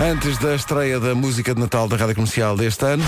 [0.00, 3.04] Antes da estreia da música de Natal da Rádio Comercial deste ano,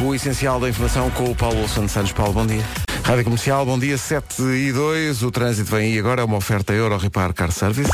[0.00, 2.12] o essencial da informação com o Paulo Wilson Santos.
[2.12, 2.62] Paulo, bom dia.
[3.02, 5.22] Rádio Comercial, bom dia, 7 e 2.
[5.22, 7.90] O trânsito vem aí agora, é uma oferta Euro Repar Car Service.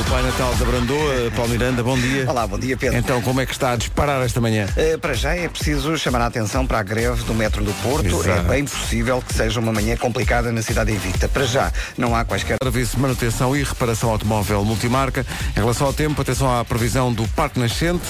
[0.00, 2.24] O Pai Natal da Brandoa, Paulo Miranda, bom dia.
[2.28, 2.96] Olá, bom dia Pedro.
[2.96, 4.66] Então, como é que está a disparar esta manhã?
[4.76, 8.06] Uh, para já é preciso chamar a atenção para a greve do metro do Porto.
[8.06, 8.30] Exato.
[8.30, 11.28] É bem possível que seja uma manhã complicada na cidade invicta.
[11.28, 15.26] Para já não há quaisquer Serviço de manutenção e reparação automóvel multimarca.
[15.54, 18.06] Em relação ao tempo, atenção à previsão do Parque Nascente.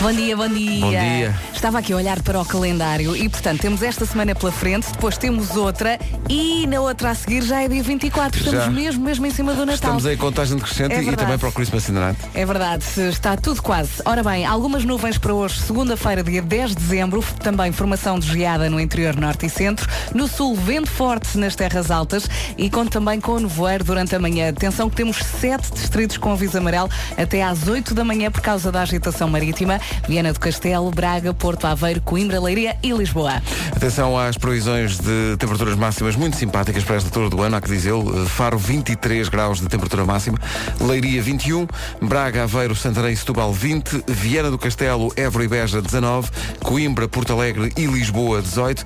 [0.00, 0.80] Bom dia, bom dia.
[0.80, 1.34] Bom dia.
[1.52, 5.18] Estava aqui a olhar para o calendário e, portanto, temos esta semana pela frente, depois
[5.18, 5.98] temos outra
[6.28, 8.38] e na outra a seguir já é dia 24.
[8.38, 8.70] Estamos Já.
[8.70, 9.74] mesmo, mesmo em cima do Natal.
[9.74, 11.26] Estamos em contagem decrescente É e verdade.
[11.26, 12.20] também para o Christmas in the Night.
[12.34, 14.02] É verdade, está tudo quase.
[14.04, 18.68] Ora bem, algumas nuvens para hoje, segunda-feira, dia 10 de dezembro, também formação de geada
[18.70, 19.88] no interior norte e centro.
[20.14, 24.18] No sul, vento forte nas terras altas e conto também com o nevoeiro durante a
[24.18, 24.48] manhã.
[24.50, 28.70] Atenção que temos sete distritos com aviso amarelo até às 8 da manhã por causa
[28.70, 29.80] da agitação marítima.
[30.08, 33.42] Viana do Castelo, Braga, Porto Aveiro, Coimbra, Leiria e Lisboa.
[33.74, 37.68] Atenção às previsões de temperaturas máximas muito simpáticas para esta altura do ano, há que
[37.68, 38.22] dizê-lo.
[38.22, 40.38] Eh, Faro 23 graus de temperatura máxima,
[40.80, 41.66] Leiria 21,
[42.02, 46.30] Braga, Aveiro, Santarém e Setúbal 20, Viana do Castelo, Évora e Beja 19,
[46.62, 48.84] Coimbra, Porto Alegre e Lisboa 18,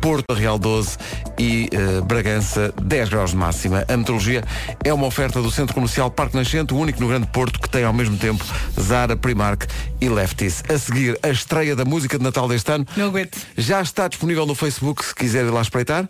[0.00, 0.96] Porto Real 12
[1.38, 3.84] e eh, Bragança 10 graus de máxima.
[3.88, 4.42] A meteorologia
[4.82, 7.84] é uma oferta do Centro Comercial Parque Nascente, o único no Grande Porto que tem
[7.84, 8.44] ao mesmo tempo
[8.80, 9.66] Zara, Primark
[10.00, 10.62] e Lefties.
[10.68, 12.86] A seguir, a estreia da música de Natal deste ano.
[12.96, 13.38] Não aguento.
[13.56, 16.08] Já está disponível no Facebook se quiser ir lá espreitar.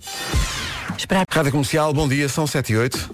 [0.96, 1.26] Esperar.
[1.28, 3.10] Rádio Comercial, bom dia, são 7 e 8.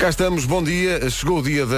[0.00, 1.10] Cá estamos, bom dia.
[1.10, 1.74] Chegou o dia da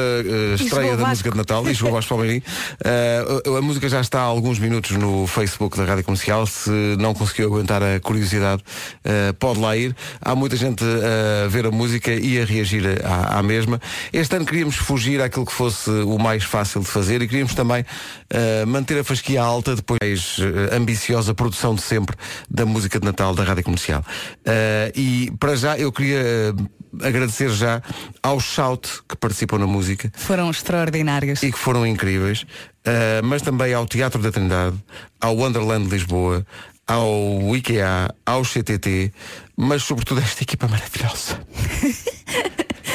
[0.57, 2.41] chegou estreia da música de Natal e chegou o Vasco Palmeirim.
[2.85, 6.47] Eh, a, a música já está há alguns minutos no Facebook da Rádio Comercial.
[6.47, 8.63] Se não conseguiu aguentar a curiosidade,
[9.03, 9.97] eh, pode lá ir.
[10.21, 13.81] Há muita gente a ver a música e a reagir à, à mesma.
[14.13, 17.85] Este ano queríamos fugir àquilo que fosse o mais fácil de fazer e queríamos também
[18.33, 22.17] eh, manter a fasquia alta depois eh, ambiciosa produção de sempre
[22.49, 24.03] da música de Natal da Rádio Comercial.
[24.45, 26.55] Eh, e para já eu queria
[27.03, 27.83] agradecer já
[28.23, 31.43] aos Shout que participam na música Foram extraordinários.
[31.43, 34.77] e que foram incríveis, uh, mas também ao Teatro da Trindade,
[35.21, 36.47] ao Wonderland de Lisboa,
[36.87, 39.13] ao IKEA, ao CTT,
[39.57, 41.41] mas sobretudo a esta equipa maravilhosa.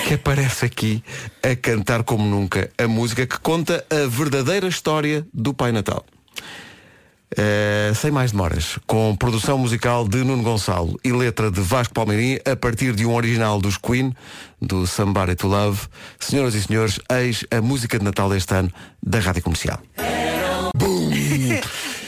[0.07, 1.03] que aparece aqui
[1.43, 6.05] a cantar como nunca a música que conta a verdadeira história do Pai Natal.
[7.33, 12.39] Uh, sem mais demoras, com produção musical de Nuno Gonçalo e letra de Vasco Palmeirim,
[12.49, 14.15] a partir de um original dos Queen,
[14.61, 15.81] do Somebody to Love.
[16.17, 18.71] Senhoras e senhores, eis a música de Natal deste ano
[19.03, 19.81] da Rádio Comercial.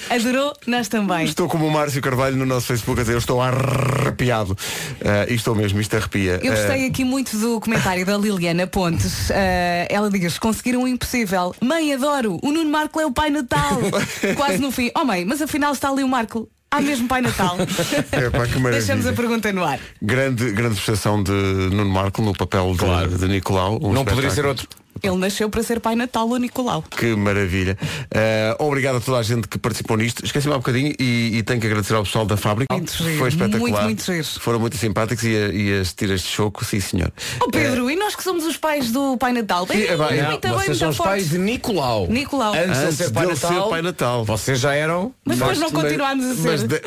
[0.09, 1.25] Adorou, nós também.
[1.25, 4.53] Estou como o Márcio Carvalho no nosso Facebook a dizer, eu estou arrepiado.
[4.53, 6.39] Uh, e estou mesmo, isto arrepia.
[6.43, 9.29] Eu gostei Uh, aqui muito do comentário da Liliana Pontes.
[9.31, 11.53] Ah, ela diz, conseguiram o impossível.
[11.61, 13.79] Mãe, adoro, o Nuno Marco é o Pai Natal.
[14.35, 14.89] Quase no fim.
[14.95, 16.49] Oh mãe, mas afinal está ali o Marco.
[16.71, 17.57] Há mesmo Pai Natal.
[18.13, 18.71] Maravilha.
[18.71, 19.79] Deixamos a pergunta no ar.
[20.01, 23.79] grande, grande prestação de Nuno Marco no papel de, de Nicolau.
[23.81, 24.49] um Não poderia ser espetáculo.
[24.49, 24.67] outro.
[25.03, 26.83] Ele nasceu para ser Pai Natal, o Nicolau.
[26.89, 27.77] Que maravilha.
[28.11, 30.23] Eh, obrigado a toda a gente que participou nisto.
[30.25, 32.73] Esqueci-me há um bocadinho e, e tenho que agradecer ao pessoal da fábrica.
[32.73, 33.61] Muito giro, Foi espetacular.
[33.61, 34.23] muito, muito giro.
[34.39, 37.11] Foram muito simpáticos e, e as tiras de choco, sim senhor.
[37.41, 39.65] Oh Pedro, e nós que somos os pais do Pai Natal?
[39.65, 41.13] Bem, é, bem, Não, muito bem, vocês são os fortes.
[41.13, 42.07] pais de Nicolau.
[42.07, 42.53] Nicolau.
[42.53, 44.25] Antes, Antes de ser pai dele ser Natal, Pai Natal.
[44.25, 45.13] Vocês já eram.
[45.25, 46.67] Mas depois não continuámos a Mas ser.
[46.67, 46.81] de,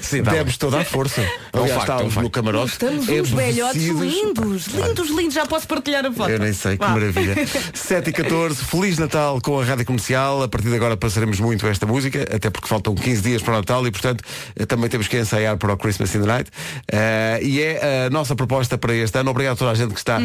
[0.02, 1.20] Sim, tá demos toda a força.
[1.52, 2.24] Aliás, facto, estávamos é um facto.
[2.24, 2.72] no camarote.
[2.72, 5.34] Estamos uns velhotes lindos, lindos, lindos.
[5.34, 6.30] Já posso partilhar a foto.
[6.30, 6.92] Eu nem sei, que Vá.
[7.44, 7.62] maravilha.
[7.72, 10.42] 7 e 14, Feliz Natal com a Rádio Comercial.
[10.42, 13.56] A partir de agora passaremos muito esta música, até porque faltam 15 dias para o
[13.56, 14.24] Natal e, portanto,
[14.56, 16.50] eh, também temos que ensaiar para o Christmas in the Night.
[16.90, 19.30] Eh, e é a nossa proposta para este ano.
[19.30, 20.20] Obrigado a toda a gente que está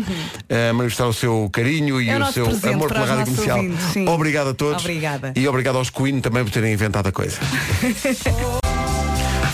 [0.49, 3.59] eh, a manifestar o seu carinho e É o seu amor pela Rádio Comercial.
[4.07, 4.83] Obrigado a todos.
[4.83, 5.33] Obrigada.
[5.35, 7.39] E obrigado aos Queen também por terem inventado a coisa.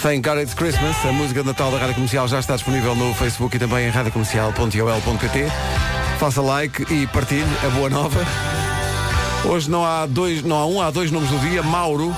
[0.06, 0.96] Thank God It's Christmas.
[1.04, 3.90] A música de Natal da Rádio Comercial já está disponível no Facebook e também em
[3.90, 5.48] radiocomercial.ol.pt.
[6.19, 8.19] Faça like e partilhe a boa nova.
[9.46, 11.63] Hoje não há dois, não há um, há dois nomes do dia.
[11.63, 12.13] Mauro.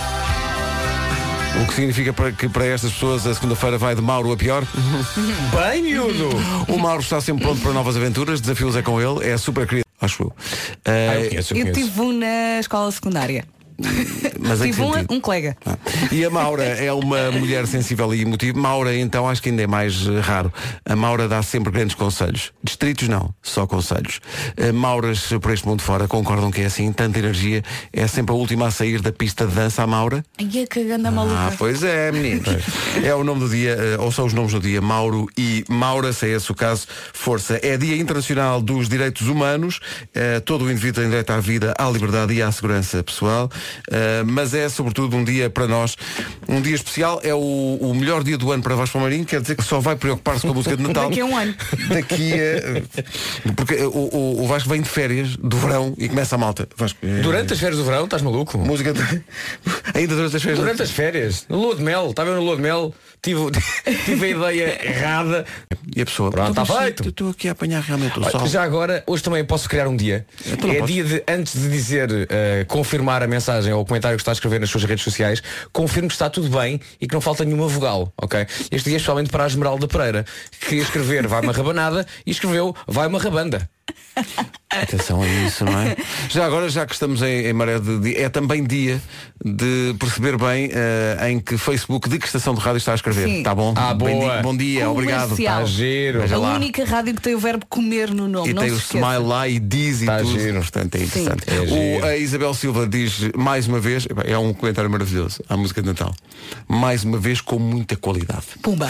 [1.63, 4.65] O que significa para que para estas pessoas a segunda-feira vai de Mauro a pior.
[5.55, 6.27] Bem, miúdo!
[6.67, 9.85] O Mauro está sempre pronto para novas aventuras, desafios é com ele, é super querido,
[10.01, 10.33] acho eu.
[10.83, 13.45] Ah, Eh, eu conheço, eu Eu tive um na escola secundária.
[14.39, 15.55] Mas Tive um, um colega.
[15.65, 15.77] Ah.
[16.11, 18.57] E a Maura é uma mulher sensível e emotiva.
[18.57, 20.51] Maura, então, acho que ainda é mais eh, raro.
[20.85, 22.51] A Maura dá sempre grandes conselhos.
[22.63, 24.19] Distritos não, só conselhos.
[24.55, 27.63] Eh, Mauras por este mundo fora concordam que é assim, tanta energia.
[27.93, 30.23] É sempre a última a sair da pista de dança, a Maura.
[30.39, 31.35] Ai, a caganda maluca.
[31.37, 32.47] Ah, pois é, meninos.
[33.03, 36.13] É o nome do dia, eh, ou são os nomes do dia, Mauro e Maura,
[36.13, 37.59] se é esse o caso, força.
[37.61, 39.79] É Dia Internacional dos Direitos Humanos.
[40.45, 43.49] Todo o indivíduo tem direito à vida, à liberdade e à segurança pessoal.
[43.89, 45.95] Eh, mas é, sobretudo, um dia para nós,
[46.47, 47.19] um dia especial.
[47.23, 49.95] É o, o melhor dia do ano para Vasco Marinho, quer dizer que só vai
[49.95, 51.09] preocupar-se com a música de Natal.
[51.09, 51.55] Daqui a um ano.
[51.89, 53.53] Daqui a...
[53.53, 56.67] Porque o, o, Vasco vem de férias, do verão, e começa a malta.
[56.75, 58.57] Vasco, eh, Durante as férias do verão, estás maluco?
[58.57, 59.01] Música de...
[59.93, 60.59] Ainda durante as férias.
[60.59, 63.51] Durante as férias, no lua de mel, estava no lua de mel, tive,
[64.05, 65.45] tive a ideia errada.
[65.95, 68.31] E a pessoa, Pronto, "Então, está mas feito." Estou aqui a apanhar realmente o Olha,
[68.31, 68.47] sol.
[68.47, 70.25] Já agora, hoje também posso criar um dia.
[70.45, 74.21] Então é dia de, antes de dizer, eh, confirmar a mensagem ou o comentário que
[74.21, 75.41] está a escrever nas suas redes sociais,
[75.71, 78.45] confirme que está tudo bem e que não falta nenhuma vogal, ok?
[78.71, 80.25] Este dia é especialmente para a Esmeralda Pereira,
[80.59, 83.69] que ia escrever vai uma rabanada e escreveu vai uma rabanda.
[84.69, 85.95] Atenção a isso, não é?
[86.29, 89.01] Já agora, já que estamos em, em maré de dia, é também dia
[89.43, 93.27] de perceber bem eh, em que Facebook de que estação de rádio está a escrever.
[93.27, 93.37] Sim.
[93.39, 93.73] Está bom?
[93.77, 94.41] Ah, Bem boa.
[94.41, 95.29] bom dia, obrigado.
[95.29, 95.63] Comercial.
[95.63, 96.21] Está giro.
[96.21, 96.55] Veja a lá.
[96.55, 98.49] única rádio que tem o verbo comer no nome.
[98.49, 98.97] E não tem se o esqueça.
[99.05, 100.39] smile lá e diz e Tá tudo.
[100.39, 100.59] giro.
[100.59, 101.43] Portanto, é interessante.
[101.47, 105.81] É O- a Isabel Silva diz mais uma vez, é um comentário maravilhoso à música
[105.81, 106.13] de Natal.
[106.67, 108.45] Mais uma vez com muita qualidade.
[108.61, 108.89] Pumba.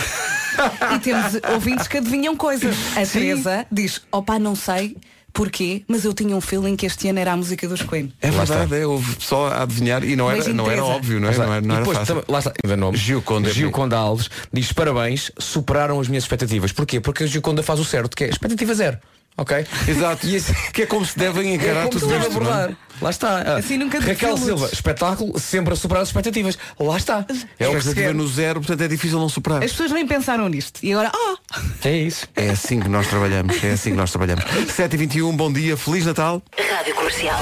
[0.95, 2.75] e temos ouvintes que adivinham coisas.
[2.95, 4.98] A Teresa diz, opá, não sei
[5.38, 8.12] porquê, mas eu tinha um feeling que este ano era a música dos Queen.
[8.19, 11.38] É verdade, é, houve só a adivinhar e não era, não era óbvio, não é?
[11.38, 12.24] Não era, não era depois, fácil.
[12.27, 12.98] lá está, ainda nome.
[12.98, 13.54] Gilconda.
[13.54, 16.71] Gilconda Alves diz parabéns, superaram as minhas expectativas.
[16.71, 17.00] Porquê?
[17.00, 18.98] Porque a Gilconda faz o certo, que é expectativa zero.
[19.38, 19.66] Ok?
[19.88, 20.25] Exato.
[20.28, 22.24] E assim, Que é como se devem é encarar se tudo isto.
[22.24, 22.25] é?
[22.25, 22.72] abordar.
[23.00, 23.38] Lá está.
[23.45, 24.36] Ah, Assim nunca Raquel.
[24.38, 26.57] Silva, espetáculo, sempre a superar as expectativas.
[26.80, 27.18] Lá está.
[27.60, 28.13] É o que se expectativa quer.
[28.16, 29.63] no zero, portanto é difícil não superar.
[29.63, 30.80] As pessoas nem pensaram nisto.
[30.81, 31.38] E agora, oh!
[31.88, 32.28] É isso.
[32.36, 34.44] É assim que nós trabalhamos, é assim que nós trabalhamos.
[34.75, 36.42] 7h21, bom dia, Feliz Natal.
[36.57, 37.39] Rádio Comercial.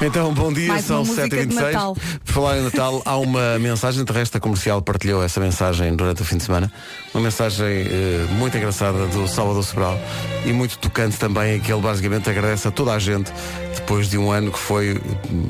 [0.00, 1.60] Então, bom dia, Mais são uma música de 7h26.
[1.72, 1.96] Natal.
[2.24, 6.36] Por falar em Natal, há uma mensagem, a comercial partilhou essa mensagem durante o fim
[6.36, 6.70] de semana.
[7.12, 9.98] Uma mensagem eh, muito engraçada do Salvador Sobral
[10.46, 13.32] e muito tocante também, em que ele basicamente agradece a toda a gente
[13.74, 15.00] depois de um ano que foi.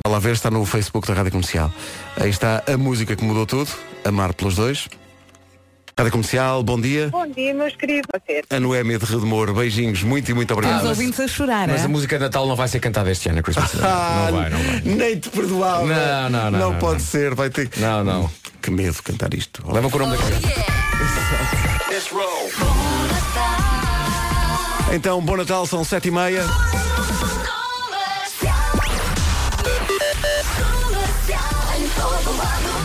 [0.07, 1.71] A lá ver está no Facebook da Rádio Comercial.
[2.17, 3.71] Aí está a música que mudou tudo,
[4.03, 4.89] Amar pelos dois.
[5.99, 7.09] Rádio Comercial, bom dia.
[7.09, 8.07] Bom dia, meus queridos.
[8.15, 8.45] Vocês.
[8.51, 10.87] A Noémia de Redemor, beijinhos, muito e muito obrigado.
[10.87, 11.67] ouvintes a chorar.
[11.67, 11.87] Mas é?
[11.87, 13.73] a música de Natal não vai ser cantada este ano, a Christmas.
[13.83, 14.81] Ah, não vai, não vai.
[14.85, 15.85] Nem te perdoava.
[15.87, 17.05] Não, não, não, Não não, pode não.
[17.05, 17.81] ser, vai ter que.
[17.81, 18.31] Não, não.
[18.63, 19.61] Que medo cantar isto.
[19.73, 20.49] Leva com o nome da criança.
[24.93, 26.45] Então, bom Natal, são sete e meia.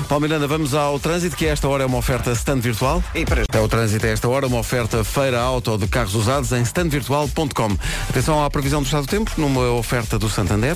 [0.07, 3.03] Paulo Miranda, vamos ao trânsito, que a esta hora é uma oferta stand virtual.
[3.15, 6.51] E para É o trânsito a esta hora, uma oferta feira auto de carros usados
[6.51, 7.77] em standvirtual.com.
[8.09, 10.75] Atenção à previsão do estado do tempo, numa oferta do Santander.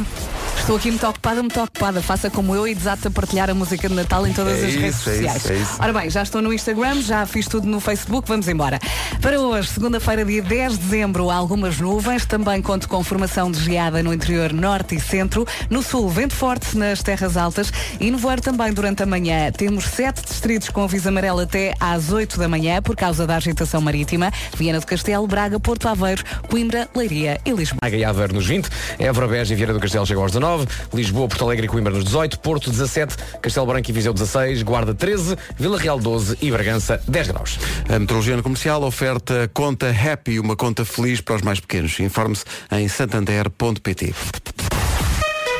[0.57, 2.01] Estou aqui muito ocupada, muito ocupada.
[2.01, 4.73] Faça como eu e desate a partilhar a música de Natal em todas É as
[4.75, 5.37] redes isso, é sociais.
[5.37, 5.75] isso, é isso.
[5.79, 8.79] Ora bem, já estou no Instagram, já fiz tudo no Facebook, vamos embora.
[9.21, 13.59] Para hoje, segunda-feira, dia 10 de dezembro, há algumas nuvens, também conto com formação de
[13.63, 15.45] geada no interior norte e centro.
[15.69, 19.16] No sul, vento forte nas terras altas e no voar também durante a manhã.
[19.57, 23.81] Temos sete distritos com aviso amarelo até às 8 da manhã por causa da agitação
[23.81, 24.31] marítima.
[24.55, 27.79] Viana do Castelo, Braga, Porto Aveiro, Coimbra, Leiria e Lisboa.
[27.81, 28.69] Braga e Aveiro nos 20,
[28.99, 32.03] Évora, Beja e Vieira do Castelo chegam aos 19, Lisboa, Porto Alegre e Coimbra nos
[32.03, 37.01] 18, Porto 17, Castelo Branco e Viseu 16, Guarda 13, Vila Real 12 e Bragança
[37.07, 37.59] 10 graus.
[37.89, 41.99] A metrologia no comercial oferta conta Happy, uma conta feliz para os mais pequenos.
[41.99, 44.13] Informe-se em santander.pt.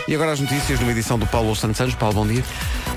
[0.07, 1.95] E agora as notícias numa edição do Paulo Santos Santos.
[1.95, 2.41] Paulo, bom dia.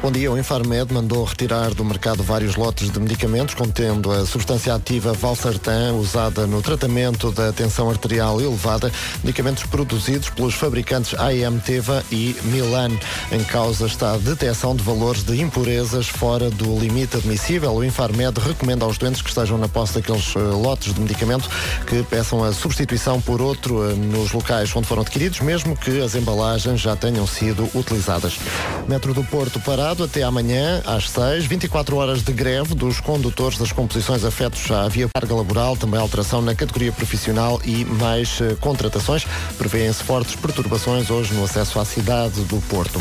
[0.01, 4.75] Bom dia, o Infarmed mandou retirar do mercado vários lotes de medicamentos contendo a substância
[4.75, 8.91] ativa Valsartan, usada no tratamento da tensão arterial elevada,
[9.23, 12.93] medicamentos produzidos pelos fabricantes AM Teva e Milan.
[13.31, 17.73] Em causa está a detecção de valores de impurezas fora do limite admissível.
[17.73, 21.51] O Infarmed recomenda aos doentes que estejam na posse daqueles eh, lotes de medicamento
[21.87, 26.15] que peçam a substituição por outro eh, nos locais onde foram adquiridos, mesmo que as
[26.15, 28.39] embalagens já tenham sido utilizadas.
[28.87, 33.73] Metro do Porto parado até amanhã às 6, 24 horas de greve dos condutores das
[33.73, 39.25] composições afetos à via carga laboral, também alteração na categoria profissional e mais eh, contratações.
[39.57, 43.01] Prevêem-se fortes perturbações hoje no acesso à cidade do Porto.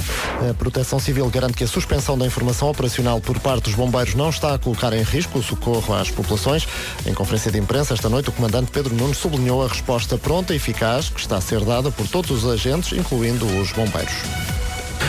[0.50, 4.29] A Proteção Civil garante que a suspensão da informação operacional por parte dos bombeiros não
[4.29, 6.68] está a colocar em risco o socorro às populações.
[7.06, 10.56] Em conferência de imprensa esta noite, o comandante Pedro Nunes sublinhou a resposta pronta e
[10.56, 13.88] eficaz que está a ser dada por todos os agentes, incluindo os bombeiros.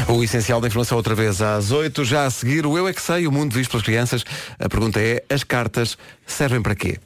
[0.08, 3.02] O essencial da informação outra vez às 8, já a seguir o Eu é que
[3.02, 4.24] sei, o mundo visto pelas crianças.
[4.58, 5.96] A pergunta é, as cartas
[6.26, 6.98] servem para quê?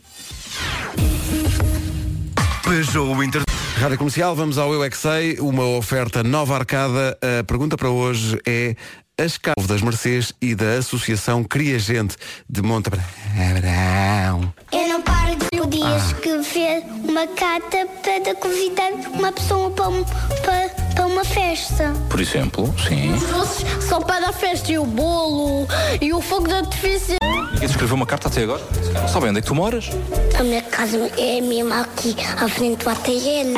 [2.63, 3.43] Peugeot Inter...
[3.79, 7.19] Rádio Comercial, vamos ao Eu é que sei, uma oferta nova arcada.
[7.41, 8.77] A pergunta para hoje é
[9.21, 12.17] as cartas das Mercês e da Associação Cria Gente
[12.49, 14.55] de Monte Abrão.
[14.73, 20.84] Eu não paro de podia escrever uma carta para convidar uma pessoa para, um- para,
[20.95, 21.93] para uma festa.
[22.09, 23.13] Por exemplo, sim.
[23.15, 25.67] Os doces só para a festa e o bolo
[26.01, 27.17] e o fogo de artifício.
[27.53, 28.63] Ninguém escreveu uma carta até agora?
[29.09, 29.91] Sabem onde é que tu moras?
[30.39, 33.55] A minha casa é mesmo aqui, à frente do ATL.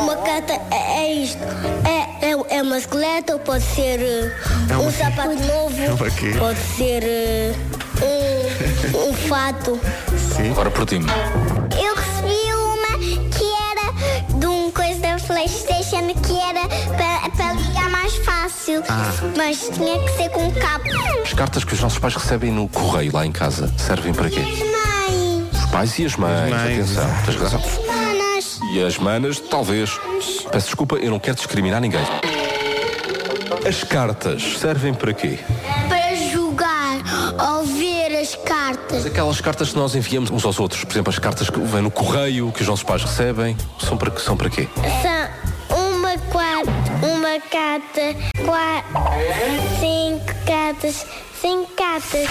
[0.00, 1.38] Uma carta é, é isto.
[1.84, 4.00] É, é, é uma esqueleto, ou pode ser
[4.70, 7.54] É uma- um sapato novo, É pode ser eh,
[8.94, 9.78] um, um fato.
[10.50, 10.98] Agora por ti.
[16.22, 18.82] Que era para, para ligar mais fácil.
[18.88, 19.10] Ah.
[19.36, 20.84] Mas tinha que ser com cabo.
[21.22, 24.40] As cartas que os nossos pais recebem no correio lá em casa servem para quê?
[24.40, 27.60] Mãe, Os pais e as mães, mães, atenção, tens razão.
[27.86, 29.90] manas, E as manas, talvez.
[30.50, 32.00] Peço desculpa, eu não quero discriminar ninguém.
[33.66, 35.38] As cartas servem para quê?
[35.88, 36.98] para jogar
[37.48, 39.06] ou ver as cartas.
[39.06, 41.90] Aquelas cartas que nós enviamos uns aos outros, por exemplo, as cartas que vêm no
[41.90, 44.68] correio, que os nossos pais recebem, são para, são para quê?
[45.02, 45.13] São
[47.74, 48.14] uma carta,
[48.44, 51.06] quatro, cinco cartas,
[51.40, 52.28] cinco cartas.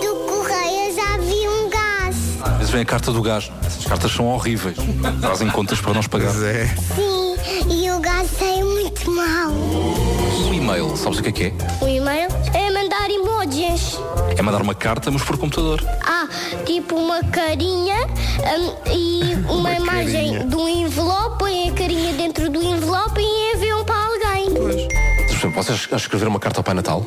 [0.00, 2.16] Do correio já vi um gás.
[2.40, 3.52] Às vezes vem a carta do gás.
[3.66, 4.76] Essas cartas são horríveis.
[5.20, 6.32] Trazem contas para nós pagar.
[6.32, 6.66] Pois é.
[6.94, 7.36] Sim,
[7.68, 9.50] e o gás é muito mau.
[9.50, 11.84] Um e-mail, sabes o que é que é?
[11.84, 13.98] O e-mail é mandar emojis.
[14.36, 15.84] É mandar uma carta, mas por computador.
[16.06, 16.26] Ah,
[16.64, 20.44] tipo uma carinha hum, e uma, imagem carinha.
[20.46, 23.51] de um envelope, põe a carinha dentro do envelope e
[25.42, 27.04] exemplo, vocês já escreveram uma carta ao Pai Natal?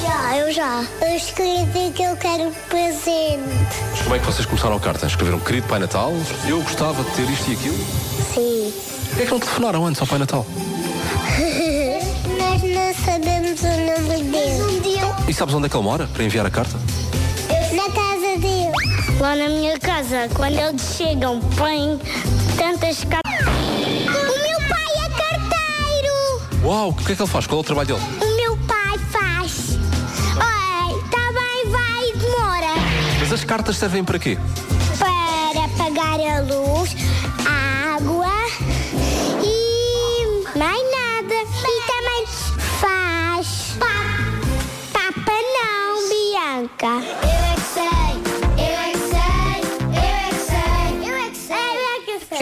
[0.00, 0.84] Já, eu já.
[1.02, 3.42] Eu escrevi que eu quero presente.
[3.90, 5.06] Mas como é que vocês começaram a carta?
[5.06, 6.12] Escreveram, querido Pai Natal,
[6.48, 7.78] eu gostava de ter isto e aquilo.
[8.32, 8.72] Sim.
[9.08, 10.46] Porquê é que não telefonaram antes ao Pai Natal?
[12.38, 14.62] Nós não sabemos o nome dele.
[14.62, 16.78] Um dia E sabes onde é que ele mora para enviar a carta?
[17.72, 18.72] Na casa dele.
[19.20, 22.00] Lá na minha casa, quando eles chegam, põem
[22.56, 23.33] tantas cartas.
[26.64, 27.46] Uau, o que é que ele faz?
[27.46, 28.00] Qual é o trabalho dele?
[28.22, 29.76] O meu pai faz.
[29.76, 32.80] Oi, tá bem, vai, demora.
[33.20, 34.38] Mas as cartas servem para quê?
[34.98, 36.96] Para pagar a luz,
[37.46, 38.32] a água
[39.42, 41.34] e mais nada.
[41.34, 42.26] E também
[42.80, 43.76] faz.
[44.90, 47.33] Papa não, Bianca.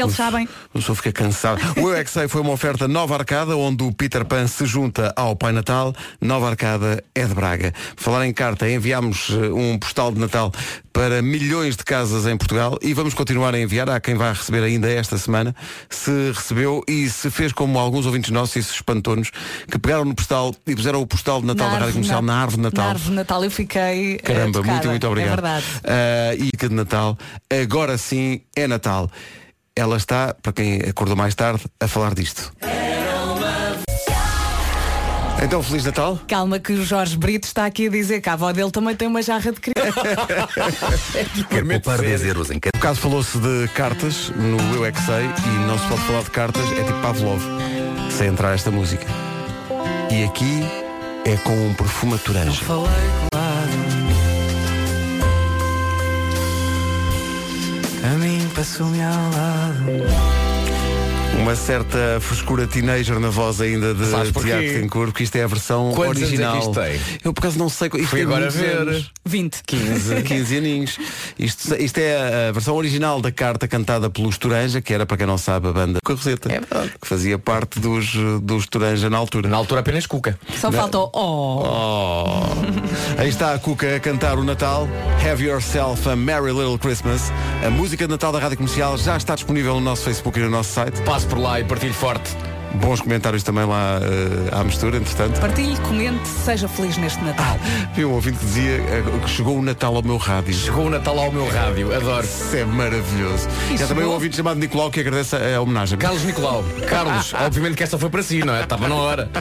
[0.06, 0.12] Que.
[0.12, 0.48] Eles sabem.
[0.74, 1.60] O senhor fica cansado.
[1.76, 5.36] O Eu é foi uma oferta Nova Arcada, onde o Peter Pan se junta ao
[5.36, 5.94] Pai Natal.
[6.20, 7.72] Nova Arcada é de Braga.
[7.96, 10.52] Falar em carta, enviámos eh, um postal de Natal
[10.92, 13.88] para milhões de casas em Portugal e vamos continuar a enviar.
[13.88, 15.54] Há quem vai receber ainda esta semana.
[15.88, 19.30] Se recebeu e se fez como alguns ouvintes nossos, isso espantou-nos,
[19.70, 22.56] que pegaram no postal e puseram o postal de Natal da Rádio Comercial na, árvore
[22.56, 22.84] de Natal.
[22.84, 24.14] Na árvore de Natal eu fiquei.
[24.14, 24.72] eh, Caramba, tocada.
[24.72, 25.32] muito, muito obrigado.
[25.32, 25.66] É verdade.
[25.84, 27.18] Ah, e que de Natal,
[27.50, 29.10] agora sim é Natal.
[29.74, 32.52] Ela está, para quem acordou mais tarde, a falar disto.
[35.42, 36.20] Então, Feliz Natal.
[36.28, 39.08] Calma que o Jorge Brito está aqui a dizer que a avó dele também tem
[39.08, 40.02] uma jarra de criança.
[41.50, 42.70] Quer poupar 10 euros em cada...
[42.72, 46.22] Por caso falou-se de cartas no Eu É Que Sei e não se pode falar
[46.22, 47.42] de cartas, é tipo Pavlov,
[48.10, 49.06] sem entrar esta música.
[50.12, 50.62] E aqui
[51.24, 52.62] é com um perfume a toranja.
[58.62, 60.31] Passou-me ao lado.
[61.42, 64.50] Uma certa frescura teenager na voz ainda de Sabes porquê?
[64.50, 66.58] Tiago Tencourt, porque isto é a versão Quantos anos é que original.
[66.58, 67.18] isto tem?
[67.24, 67.88] Eu por acaso não sei.
[67.88, 68.76] Isto Fui tem agora muitos ver.
[68.78, 69.10] anos.
[69.26, 69.62] 20.
[69.66, 70.98] 15, 15 aninhos.
[71.36, 75.26] Isto, isto é a versão original da carta cantada pelos Toranja, que era, para quem
[75.26, 76.92] não sabe, a banda Carroseta, É verdade.
[77.00, 79.48] que fazia parte dos, dos Toranja na altura.
[79.48, 80.38] Na altura apenas Cuca.
[80.60, 81.10] Só faltou.
[81.12, 81.64] Oh.
[81.66, 83.20] Oh.
[83.20, 84.88] Aí está a Cuca a cantar o Natal.
[85.28, 87.32] Have yourself a Merry Little Christmas.
[87.66, 90.50] A música de Natal da Rádio Comercial já está disponível no nosso Facebook e no
[90.50, 91.00] nosso site.
[91.02, 92.36] Passo por lá e partilho forte.
[92.74, 95.40] Bons comentários também lá eh, à mistura, entretanto.
[95.40, 97.58] Partilhe, comente, seja feliz neste Natal.
[97.94, 100.52] Vi um ouvinte que dizia eh, que chegou o Natal ao meu rádio.
[100.52, 101.94] Chegou o Natal ao meu rádio.
[101.94, 102.26] Adoro.
[102.26, 103.48] Isso é maravilhoso.
[103.70, 105.98] E há também um ouvinte chamado Nicolau que agradece a, a homenagem.
[105.98, 106.62] Carlos Nicolau.
[106.86, 108.62] Carlos, obviamente que esta foi para si, não é?
[108.62, 109.30] Estava na hora.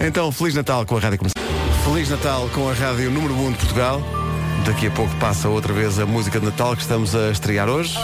[0.00, 1.44] Então, Feliz Natal com a Rádio Comercial.
[1.84, 4.00] Feliz Natal com a Rádio Número 1 de Portugal.
[4.64, 7.98] Daqui a pouco passa outra vez a música de Natal que estamos a estrear hoje.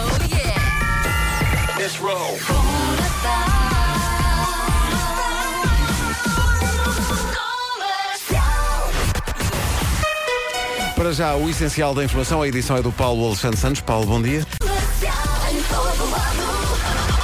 [10.94, 13.80] Para já, o essencial da informação, a edição é do Paulo Alexandre Santos.
[13.80, 14.44] Paulo, bom dia.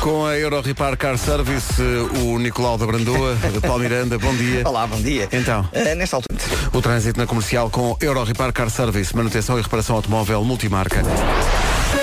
[0.01, 4.35] Com a Euro Repar Car Service, eh, o Nicolau da Brandoa, de Paulo Miranda, bom
[4.35, 4.63] dia.
[4.67, 5.29] Olá, bom dia.
[5.31, 6.41] Então, uh, nesta altura.
[6.73, 11.03] O trânsito na comercial com Euro Repar Car Service, manutenção e reparação automóvel multimarca.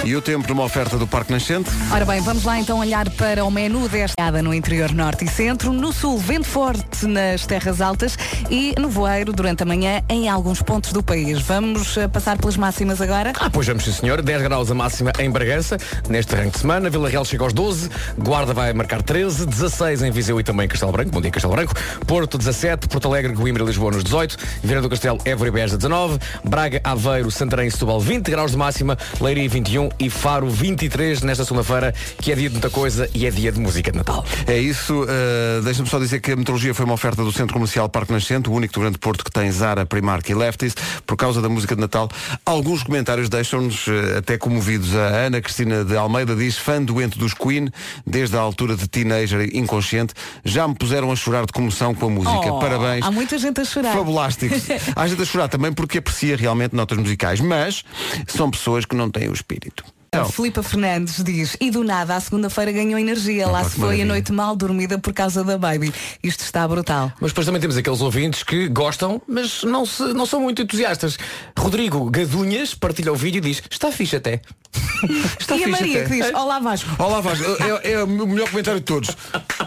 [0.04, 1.70] E o tempo numa oferta do Parque Nascente.
[1.92, 5.74] Ora bem, vamos lá então olhar para o menu desta no interior norte e centro,
[5.74, 8.18] no sul vento forte nas terras altas
[8.50, 11.42] e no voeiro durante a manhã em alguns pontos do país.
[11.42, 13.34] Vamos eh, passar pelas máximas agora.
[13.40, 15.78] Ah, pois vamos sim senhor, 10 graus a máxima em Bragança,
[16.10, 20.12] neste arranque de semana, Vila Real chega aos 12, Guarda vai marcar 13, 16 em
[20.12, 21.74] Viseu e também Castelo Branco, bom dia Castelo Branco,
[22.06, 25.78] Porto 17, Porto Alegre, Coimbra e Lisboa nos 18, Viana do Castelo, Évora e Beja
[25.78, 31.22] 19, Braga, Aveiro, Santarém e Setúbal 20 graus de máxima, Leiria 21 e Faro 23
[31.22, 34.26] nesta segunda-feira, que é dia de muita coisa e é dia de música de Natal.
[34.46, 35.04] É isso.
[35.04, 38.50] Uh, Deixa-me só dizer que a metrologia foi uma oferta do Centro Comercial Parque Nascente,
[38.50, 40.76] o único do Grande Porto que tem Zara, Primark e Lefties,
[41.06, 42.10] por causa da música de Natal.
[42.46, 44.96] Alguns comentários deixam-nos uh, até comovidos.
[44.96, 47.70] A Ana Cristina de Almeida diz, fã doente dos Queen,
[48.06, 50.14] desde a altura de teenager inconsciente,
[50.44, 52.54] já me puseram a chorar de comoção com a música.
[52.54, 53.06] Oh, Parabéns.
[53.06, 53.94] Há muita gente a chorar.
[53.94, 54.64] Fabulásticos.
[54.96, 57.84] Há gente a chorar também porque aprecia realmente notas musicais, mas
[58.28, 59.77] são pessoas que não têm o espírito.
[60.18, 63.48] A Então, Filipa Fernandes diz, e do nada, à segunda-feira ganhou energia.
[63.48, 65.94] Lá pá, se foi a noite mal dormida por causa da baby.
[66.24, 67.12] Isto está brutal.
[67.20, 71.18] Mas depois também temos aqueles ouvintes que gostam, mas não, se, não são muito entusiastas.
[71.58, 74.42] Rodrigo Gadunhas partilha o vídeo e diz, está fixe até.
[75.40, 76.10] está e a Maria até.
[76.10, 76.90] que diz, olá Vasco.
[76.98, 77.46] Olá Vasco,
[77.84, 79.16] é, é o melhor comentário de todos.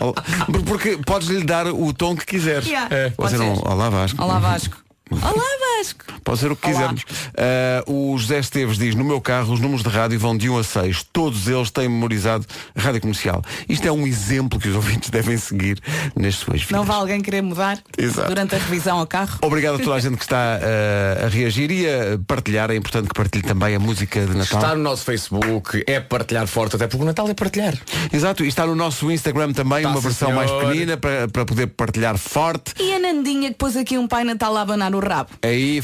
[0.66, 2.66] Porque podes lhe dar o tom que quiseres.
[2.66, 2.94] Yeah.
[2.94, 3.12] É.
[3.16, 4.22] Olá Vasco.
[4.22, 4.89] Olá Vasco.
[5.10, 6.04] Olá Vasco.
[6.22, 6.74] Pode ser o que Olá.
[6.74, 7.04] quisermos.
[7.36, 10.58] Ah, o José Esteves diz, no meu carro os números de rádio vão de 1
[10.58, 11.06] a 6.
[11.12, 13.42] Todos eles têm memorizado rádio comercial.
[13.68, 15.80] Isto é um exemplo que os ouvintes devem seguir
[16.14, 16.70] nas suas vidas.
[16.70, 18.28] Não vai alguém querer mudar Exato.
[18.28, 19.38] durante a revisão ao carro?
[19.42, 22.70] Obrigado a toda a gente que está ah, a reagir e a partilhar.
[22.70, 24.60] É importante que partilhe também a música de Natal.
[24.60, 27.74] Está no nosso Facebook, é partilhar forte, até porque o Natal é partilhar.
[28.12, 30.66] Exato, e está no nosso Instagram também, Está, uma sim, versão mais senhor.
[30.66, 32.74] pequenina para, para poder partilhar forte.
[32.78, 35.30] E a Nandinha que pôs aqui um pai Natal a abanar o rabo.
[35.42, 35.82] Aí.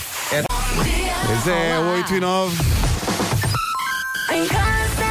[1.27, 2.57] Pois é, 8 e 9.
[4.33, 5.06] Em casa,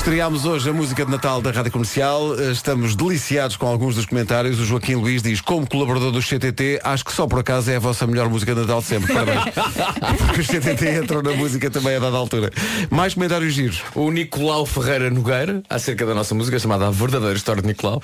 [0.00, 2.34] Estreámos hoje a música de Natal da Rádio Comercial.
[2.50, 4.58] Estamos deliciados com alguns dos comentários.
[4.58, 7.78] O Joaquim Luís diz, como colaborador do CTT, acho que só por acaso é a
[7.78, 9.12] vossa melhor música de Natal de sempre.
[9.12, 9.44] Parabéns.
[10.24, 12.50] Porque o CTT entrou na música também a dada altura.
[12.88, 13.82] Mais comentários giros.
[13.94, 18.02] O Nicolau Ferreira Nogueira, acerca da nossa música chamada A Verdadeira História de Nicolau,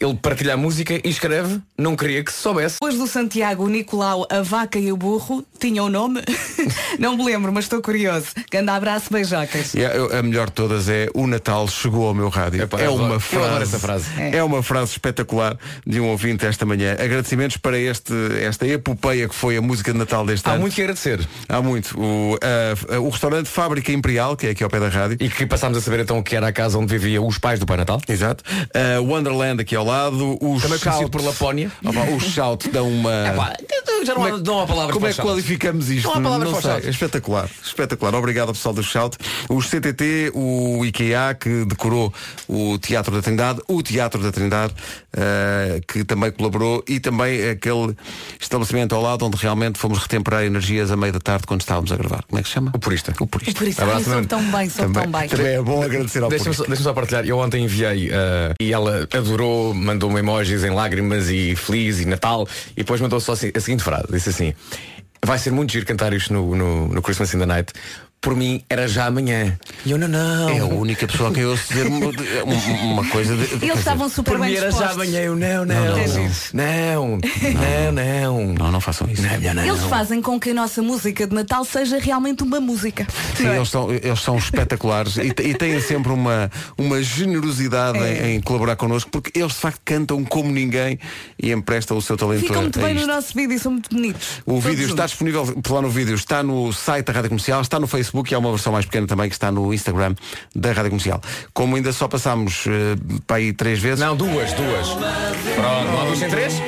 [0.00, 2.74] ele partilha a música e escreve, não queria que se soubesse.
[2.74, 6.20] Depois do Santiago, o Nicolau, a vaca e o burro tinham o nome?
[6.98, 8.26] Não me lembro, mas estou curioso.
[8.50, 9.74] Grande abraço, beijocas.
[9.74, 12.62] E a, a melhor de todas é o Natal chegou ao meu rádio.
[12.62, 13.78] Epá, é uma frase.
[13.78, 14.10] frase.
[14.18, 14.42] É.
[14.42, 16.92] uma frase espetacular de um ouvinte esta manhã.
[16.92, 20.62] Agradecimentos para este, esta epopeia que foi a música de Natal deste Há ano.
[20.62, 21.26] muito que agradecer.
[21.48, 21.98] Há muito.
[21.98, 25.16] O, ah, o restaurante Fábrica Imperial, que é aqui ao pé da rádio.
[25.20, 27.66] E que passámos a saber então que era a casa onde viviam os pais do
[27.66, 28.00] Pai Natal.
[28.08, 28.44] Exato.
[28.74, 30.38] Ah, Wonderland aqui ao lado.
[30.40, 31.10] O Também Shout.
[31.10, 31.70] por Lapónia.
[31.84, 33.28] Opa, o Shout dá uma.
[33.28, 33.52] Epá,
[34.04, 36.06] já não há, não há palavras Como é para que qualificamos isto?
[36.06, 36.70] Não há palavras para sei.
[36.72, 36.86] shout.
[36.86, 38.14] É espetacular, espetacular.
[38.14, 39.16] Obrigado ao pessoal do Shout.
[39.48, 42.12] Os CTT, o IKEA, que decorou
[42.48, 44.74] o Teatro da Trindade, o Teatro da Trindade,
[45.16, 47.96] eh, que também colaborou, e também aquele
[48.40, 51.96] estabelecimento ao lado onde realmente fomos retemperar energias a meio da tarde quando estávamos a
[51.96, 52.24] gravar.
[52.28, 52.72] Como é que se chama?
[52.74, 53.14] O Purista.
[53.20, 53.58] O Purista.
[53.58, 55.28] Por isso, Abraço, tão bem, soube tão bem.
[55.28, 56.62] também é bom agradecer ao Deixa-me Purista.
[56.64, 57.24] só, deixa só partilhar.
[57.26, 62.46] Eu ontem enviei uh, e ela adorou, mandou-me emojis em lágrimas e feliz e Natal
[62.72, 64.06] e depois mandou só assim- a seguinte frase.
[64.10, 64.52] Disse assim,
[65.24, 67.72] vai ser muito giro cantar isto no, no, no Christmas in the Night.
[68.24, 69.56] Por mim era já amanhã.
[69.84, 70.48] E eu não, não.
[70.48, 72.10] É a única pessoa a quem eu ouço dizer uma,
[72.82, 73.44] uma coisa de.
[73.64, 75.20] Eles estavam super Por bem mim era já amanhã.
[75.20, 75.84] Eu não, não.
[75.84, 75.98] não,
[76.52, 78.54] Não, não, não.
[78.54, 79.22] Não, não façam isso.
[79.22, 79.64] Não, é melhor não.
[79.66, 83.06] Eles fazem com que a nossa música de Natal seja realmente uma música.
[83.36, 83.56] Sim, Não é?
[83.56, 88.30] eles, são, eles são espetaculares e, e têm sempre uma, uma generosidade É.
[88.30, 90.98] em, em colaborar connosco porque eles de facto cantam como ninguém
[91.40, 93.08] e emprestam o seu talento Ficam muito a bem no isto.
[93.12, 94.28] nosso vídeo e são muito bonitos.
[94.46, 95.10] O Todos vídeo está juntos.
[95.10, 98.38] disponível lá no vídeo, está no site da Rádio Comercial, está no Facebook e há
[98.38, 100.14] uma versão mais pequena também que está no Instagram
[100.54, 101.20] da Rádio Comercial.
[101.52, 102.96] Como ainda só passámos eh,
[103.26, 104.88] para aí três vezes, Não, duas, duas.
[104.88, 106.62] Pronto, há duas sem três?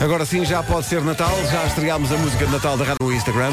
[0.00, 3.12] Agora sim, já pode ser Natal, já estreámos a música de Natal da Rádio no
[3.12, 3.50] Instagram.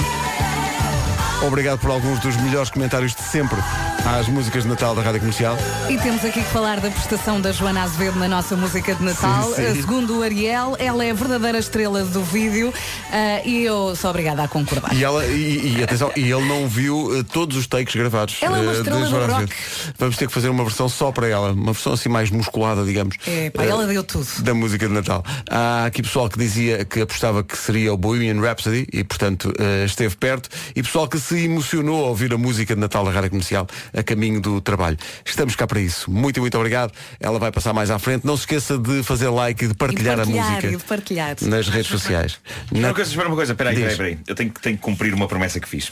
[1.46, 3.58] Obrigado por alguns dos melhores comentários de sempre
[4.06, 5.58] às músicas de Natal da Rádio Comercial.
[5.90, 9.44] E temos aqui que falar da prestação da Joana Azevedo na nossa música de Natal.
[9.54, 9.72] Sim, sim.
[9.72, 14.10] Uh, Segundo o Ariel, ela é a verdadeira estrela do vídeo uh, e eu sou
[14.10, 14.94] obrigada a concordar.
[14.94, 18.38] E, ela, e, e atenção, e ele não viu eh, todos os takes gravados.
[18.42, 19.44] Ela é uma eh, estrela do Joana rock.
[19.44, 19.94] Azevedo.
[19.98, 23.16] Vamos ter que fazer uma versão só para ela, uma versão assim mais musculada, digamos.
[23.26, 24.28] É, pá, eh, ela deu tudo.
[24.40, 25.24] Da música de Natal.
[25.50, 29.86] Há aqui pessoal que dizia que apostava que seria o Bohemian Rhapsody e, portanto, eh,
[29.86, 30.50] esteve perto.
[30.76, 34.02] E pessoal que se emocionou ao ouvir a música de Natal da Rádio Comercial a
[34.04, 34.98] caminho do trabalho.
[35.26, 36.10] Estamos cá para isso.
[36.10, 36.92] Muito, muito obrigado.
[37.20, 38.26] Ela vai passar mais à frente.
[38.26, 41.36] Não se esqueça de fazer like e de partilhar, e partilhar, a música e partilhar.
[41.42, 42.40] nas redes sociais.
[42.66, 44.20] Espera Na- uma coisa, espera uma coisa, peraí, peraí, peraí.
[44.28, 45.92] Eu tenho, que- tenho que cumprir uma promessa que fiz.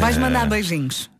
[0.00, 1.10] Vais Ah, mandar beijinhos.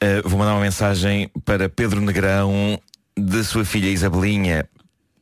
[0.00, 2.78] ah, vou mandar uma mensagem para Pedro Negrão,
[3.16, 4.66] de sua filha Isabelinha.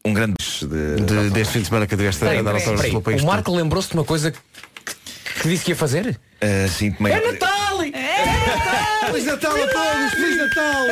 [0.05, 3.25] Um grande beijo de, de- deste fim de semana que tiveste a dar O.
[3.25, 4.39] Marco lembrou-se de uma coisa que,
[5.43, 6.19] que disse que ia fazer?
[6.41, 7.52] Ah, sim, tomei- Natal!
[9.07, 10.13] Feliz Natal a todos!
[10.15, 10.83] Feliz Natal!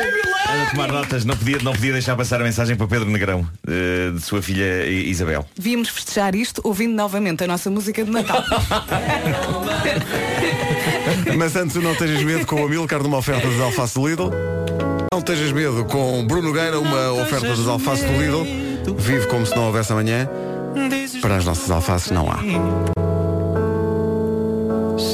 [0.53, 3.47] Ando a tomar notas, não podia, não podia deixar passar a mensagem para Pedro Negrão,
[3.67, 5.45] eh, de sua filha I- Isabel.
[5.57, 8.43] Víamos festejar isto ouvindo novamente a nossa música de Natal.
[11.37, 14.29] Mas antes o Não Tejas Medo com o Amilcar numa oferta das alfaces do Lidl.
[15.13, 18.45] Não Tejas Medo com Bruno Nogueira, uma oferta das alfaces do Lidl.
[18.97, 20.27] Vive como se não houvesse amanhã.
[21.21, 22.39] Para as nossas alfaces não há.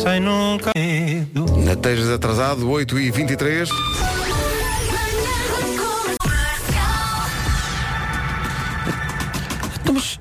[0.03, 1.45] Sem nunca medo.
[1.63, 3.69] Na Tejas atrasado, 8h23.
[9.81, 10.19] Então, mas,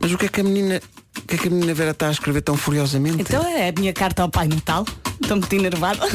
[0.00, 0.80] mas o que é que a menina.
[1.16, 3.20] O que é que a menina Vera está a escrever tão furiosamente?
[3.20, 4.84] Então é a minha carta ao Pai Natal.
[5.20, 6.06] Estou muito enervada.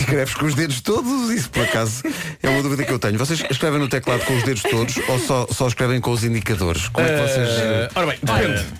[0.00, 2.02] Escreves com os dedos todos, isso por acaso
[2.42, 3.18] é uma dúvida que eu tenho.
[3.18, 6.88] Vocês escrevem no teclado com os dedos todos ou só, só escrevem com os indicadores?
[6.88, 7.48] Como é que vocês.
[7.48, 8.18] Eh, ora bem,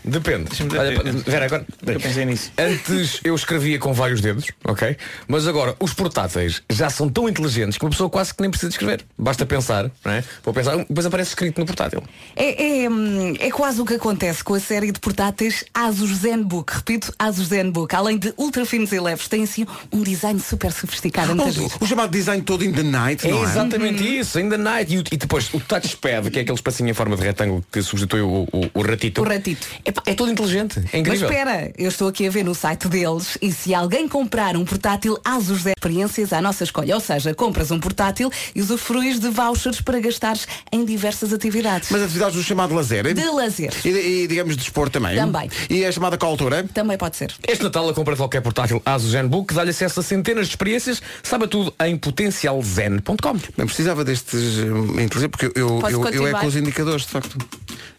[0.05, 0.49] depende.
[0.49, 0.79] depende.
[0.79, 1.67] Olha, Vera, agora.
[1.87, 2.53] Eu pensei nisso.
[2.59, 4.97] Antes eu escrevia com vários dedos, ok?
[5.29, 8.71] Mas agora os portáteis já são tão inteligentes que uma pessoa quase que nem precisa
[8.71, 9.05] escrever.
[9.19, 10.25] Basta pensar, não é?
[10.45, 12.03] Vou pensar, depois aparece escrito no portátil.
[12.35, 16.73] É, é, hum, é quase o que acontece com a série de portáteis Asus ZenBook.
[16.75, 17.95] Repito, Asus ZenBook.
[17.95, 21.33] Além de ultra finos e leves, tem assim um design super sofisticado.
[21.33, 21.45] é.
[21.45, 23.43] O, o chamado design todo in the night, É não é?
[23.51, 24.93] exatamente isso, ainda night.
[24.95, 27.83] E, o- e depois o touchpad, que é aquele espacinho em forma de retângulo que
[27.83, 29.21] substitui o, o, o ratito.
[29.21, 29.67] O ratito.
[29.85, 30.79] É, é todo inteligente.
[30.79, 31.29] É Mas incrível.
[31.31, 35.19] espera, eu estou aqui a ver no site deles e se alguém comprar um portátil
[35.25, 39.81] Asus Zen experiências à nossa escolha, ou seja, compras um portátil e usufruis de vouchers
[39.81, 41.89] para gastares em diversas atividades.
[41.91, 43.13] Mas atividades do chamado lazer.
[43.15, 43.73] De lazer.
[43.85, 45.17] E, e, digamos de desporto também.
[45.49, 45.79] Também.
[45.79, 46.65] E a chamada qual altura?
[46.75, 47.33] Também pode ser.
[47.47, 51.01] Este Natal a compra de qualquer portátil Asus ZenBook dá-lhe acesso a centenas de experiências,
[51.23, 53.33] sabe tudo em potencialzen.com.
[53.57, 57.13] Bem, precisava destes eh, introduzir, porque eu, Posso eu, eu é com os indicadores, de
[57.13, 57.37] facto.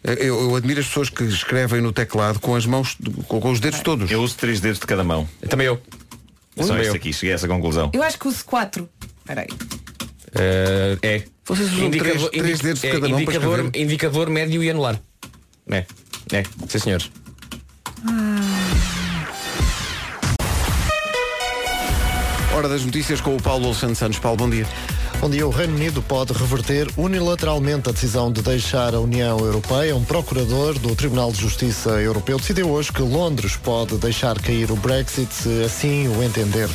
[0.04, 3.50] Eh, Eu, eu admiro as pessoas que escrevem no teclado com as mãos, com, com
[3.50, 4.10] os dedos todos.
[4.10, 5.28] Eu uso três dedos de cada mão.
[5.48, 5.80] Também eu.
[6.60, 7.90] Só Também este aqui, cheguei a essa conclusão.
[7.92, 8.88] Eu acho que uso 4.
[9.20, 9.48] Espera aí.
[10.34, 11.22] Eh, é.
[11.44, 15.00] Vocês usam três- três dedos de é, cada mão para indicador, indicador médio e anular.
[15.70, 15.86] É.
[16.32, 16.42] É.
[16.68, 17.10] Sim, senhores.
[22.54, 24.18] Hora das notícias com o Paulo Alexandre Santos.
[24.18, 24.66] Paulo, bom dia.
[25.30, 25.46] Dia.
[25.46, 29.94] O Reino Unido pode reverter unilateralmente a decisão de deixar a União Europeia.
[29.94, 34.76] Um procurador do Tribunal de Justiça Europeu decidiu hoje que Londres pode deixar cair o
[34.76, 36.68] Brexit se assim o entender.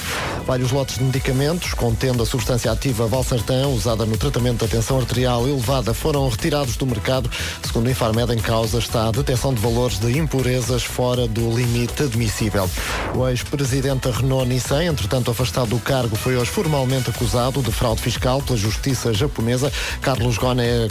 [0.45, 5.47] Vários lotes de medicamentos contendo a substância ativa valsartã, usada no tratamento da tensão arterial
[5.47, 7.31] elevada, foram retirados do mercado.
[7.65, 12.03] Segundo o Infarmed, em causa está a detecção de valores de impurezas fora do limite
[12.03, 12.69] admissível.
[13.15, 18.22] O ex-presidente da Renault-Nissan, entretanto afastado do cargo, foi hoje formalmente acusado de fraude fiscal
[18.23, 19.71] pela justiça japonesa.
[20.01, 20.87] Carlos Ghosn é,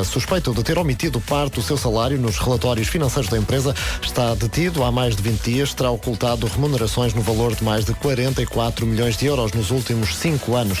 [0.00, 3.74] é suspeito de ter omitido parte do seu salário nos relatórios financeiros da empresa.
[4.00, 7.92] Está detido há mais de 20 dias, terá ocultado remunerações no valor de mais de
[7.94, 10.78] 44 milhões de euros nos últimos cinco anos.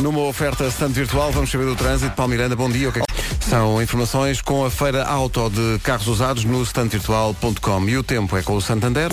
[0.00, 2.14] Numa oferta stand virtual, vamos saber do trânsito.
[2.16, 2.88] Paulo Miranda, bom dia.
[2.88, 3.02] O que é
[3.48, 7.88] São informações com a feira auto de carros usados no standvirtual.com.
[7.88, 9.10] E o tempo é com o Santander.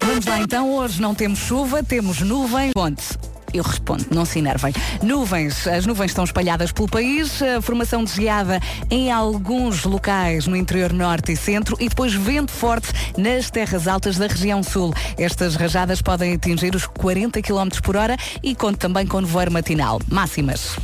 [0.00, 2.72] Vamos lá então, hoje não temos chuva, temos nuvens.
[2.72, 3.04] Ponte.
[3.52, 4.72] Eu respondo, não se enervem.
[5.02, 10.56] Nuvens, as nuvens estão espalhadas pelo país, a formação de geada em alguns locais no
[10.56, 14.92] interior norte e centro e depois vento forte nas terras altas da região sul.
[15.16, 20.00] Estas rajadas podem atingir os 40 km por hora e conta também com nevoeiro matinal.
[20.08, 20.76] Máximas.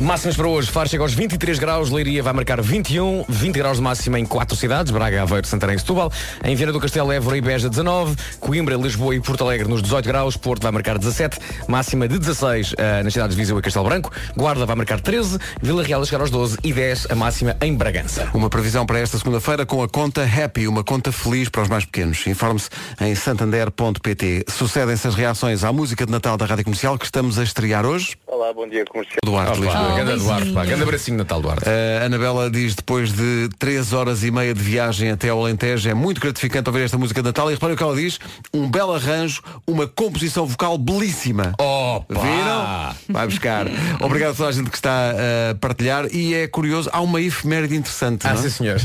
[0.00, 3.82] Máximas para hoje, Faro chega aos 23 graus, Leiria vai marcar 21, 20 graus de
[3.82, 6.10] máxima em quatro cidades, Braga, Aveiro, Santarém e Setúbal.
[6.42, 10.04] Em Viana do Castelo, Évora e Beja 19, Coimbra, Lisboa e Porto Alegre nos 18
[10.06, 13.84] graus, Porto vai marcar 17, máxima de 16 eh, nas cidades de Viseu e Castelo
[13.84, 17.56] Branco, Guarda vai marcar 13, Vila Real a chegar aos 12 e 10 a máxima
[17.62, 18.28] em Bragança.
[18.34, 21.84] Uma previsão para esta segunda-feira com a conta Happy, uma conta feliz para os mais
[21.84, 22.26] pequenos.
[22.26, 22.68] Informe-se
[23.00, 24.44] em santander.pt.
[24.48, 28.16] Sucedem-se as reações à música de Natal da Rádio Comercial que estamos a estrear hoje.
[28.26, 29.18] Olá, bom dia comercial.
[29.24, 31.64] Duarte, Opa, Ganda Duarte, pá, ganda bracinho de Natal Duarte.
[31.68, 35.94] A Anabela diz depois de 3 horas e meia de viagem até ao Alentejo é
[35.94, 38.18] muito gratificante ouvir esta música de Natal e reparem o que ela diz,
[38.52, 41.54] um belo arranjo, uma composição vocal belíssima.
[41.58, 42.20] Opa!
[42.20, 42.94] Viram?
[43.08, 43.66] Vai buscar.
[44.00, 45.12] Obrigado a toda a gente que está
[45.50, 48.26] a partilhar e é curioso, há uma efeméride interessante.
[48.26, 48.42] Ah, não é?
[48.42, 48.80] sim senhor.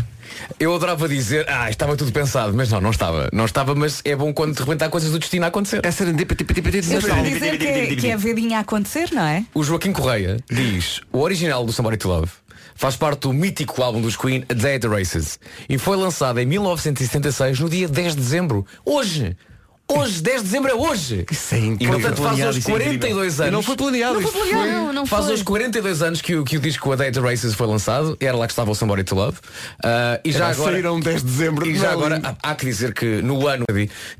[0.60, 3.30] Eu adorava dizer, ah, estava tudo pensado, mas não, não estava.
[3.32, 5.82] Não estava, mas é bom quando de repente há coisas do destino a acontecer.
[5.84, 6.46] É serendipity
[6.94, 9.46] Eu vou dizer que é, que é a vidinha a acontecer, não é?
[9.54, 12.32] O Joaquim Correia diz, o original do Somebody to Love
[12.76, 15.38] faz parte do mítico álbum dos Queen A Day at the Races
[15.68, 18.66] e foi lançado em 1976 no dia 10 de dezembro.
[18.86, 19.36] Hoje!
[19.92, 21.26] Hoje, 10 de dezembro é hoje!
[21.32, 22.00] Isso é E incrível.
[22.00, 23.00] portanto faz hoje isso é incrível.
[23.00, 23.50] 42 anos.
[23.50, 24.14] E não foi planeado.
[24.22, 25.34] Não foi planeado, foi- não, não Faz foi.
[25.34, 28.38] hoje 42 anos que o, que o disco A Day the Races foi lançado, era
[28.38, 29.38] lá que estava o Somebody to Love.
[29.84, 30.72] Ah, e já Já agora.
[30.74, 31.66] saíram 10 de dezembro.
[31.68, 33.66] E já agora há, há que dizer que no ano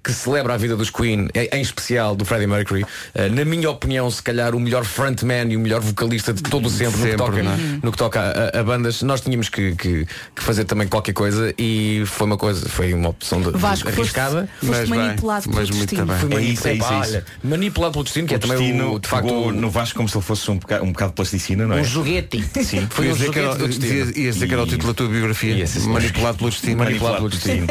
[0.04, 3.70] que celebra a vida dos Queen, em em especial do Freddie Mercury, eh, na minha
[3.70, 7.06] opinião, se calhar o melhor frontman e o melhor vocalista de todo o sempre, no,
[7.06, 7.80] que Sempre, toca, é?
[7.84, 10.06] no que toca a, a- a bandas, nós tínhamos que, que-
[10.36, 14.00] que fazer também qualquer coisa e foi uma coisa, foi uma opção de, Vasco, foste,
[14.00, 14.50] arriscada.
[14.60, 16.14] foste Mas bem, manipulado mas muito destino.
[16.20, 17.10] Fui É mani- isso, é isso, é isso.
[17.12, 20.10] olha, manipulado pelo destino, que é o também destino o, de facto no Vasco como
[20.10, 21.82] se ele fosse um bocado, um bocado de plasticina, não é?
[21.82, 22.44] um joguete.
[22.64, 22.88] Sim.
[22.90, 23.94] Foi um que joguete era- do destino.
[23.94, 25.66] ias- dizer que era o título da tua biografia.
[25.88, 26.78] Manipulado pelo destino.
[26.78, 27.68] Manipulado pelo destino.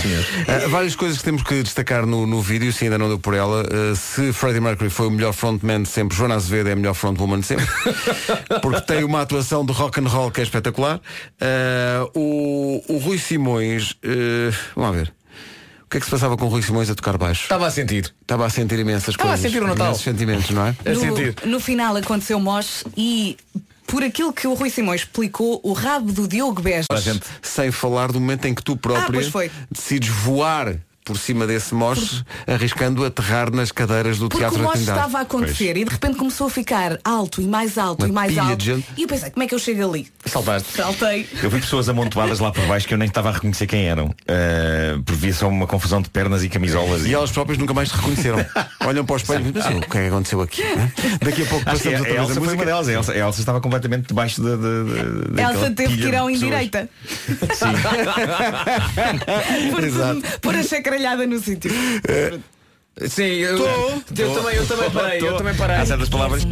[0.00, 0.24] Senhor.
[0.48, 3.34] Ah, várias coisas que temos que destacar no, no vídeo, se ainda não deu por
[3.34, 3.62] ela.
[3.70, 6.94] Ah, se Freddie Mercury foi o melhor frontman de sempre, Joana Azevedo é a melhor
[6.94, 7.66] frontwoman de sempre.
[8.62, 11.00] porque tem uma atuação de rock and roll que é espetacular.
[11.40, 15.12] Ah, o, o Rui Simões, ah, vamos lá ver.
[15.90, 17.42] O que é que se passava com o Rui Simões a tocar baixo?
[17.42, 18.14] Estava a sentir.
[18.22, 19.50] Estava a sentir imensas Estava a coisas.
[19.50, 19.86] sentir o Natal.
[19.86, 20.76] imensos sentimentos, não é?
[20.88, 21.34] A sentir.
[21.44, 23.36] No, final aconteceu mosh e
[23.88, 26.86] por aquilo que o Rui Simões explicou, o rabo do Diogo Beja.
[27.42, 30.76] Sem falar do momento em que tu própria Ah, decides voar
[31.10, 34.98] por cima desse moche, arriscando aterrar nas cadeiras do Porque Teatro o Trindade.
[34.98, 38.12] estava a acontecer e de repente começou a ficar alto e mais alto Uma e
[38.12, 38.56] mais alto.
[38.56, 38.84] de.
[38.96, 40.06] E eu pensei, como é que eu chego ali?
[40.24, 40.72] Saltaste.
[40.76, 41.28] Saltei.
[41.42, 44.06] Eu vi pessoas amontoadas lá por baixo que eu nem estava a reconhecer quem eram.
[44.06, 47.04] Uh, porque via só uma confusão de pernas e camisolas.
[47.06, 48.38] E elas próprias nunca mais te reconheceram.
[48.86, 50.62] Olham para o espelho e pensam, o que é que acontecou aqui?
[50.62, 50.92] né?
[51.20, 52.54] Daqui a pouco Acho passamos a, outra vez a Elsa a foi música.
[52.54, 52.88] uma delas.
[52.88, 54.56] A Elsa, a Elsa estava completamente debaixo da.
[54.56, 56.88] de, de, Elsa teve que ir ao indireita.
[59.70, 60.62] Por, por a
[61.00, 61.70] chacralhada no sítio.
[63.08, 63.64] Sim, eu, Tô.
[63.64, 65.76] eu, também, eu também parei, eu também parei.
[65.76, 66.42] Há certas palavras.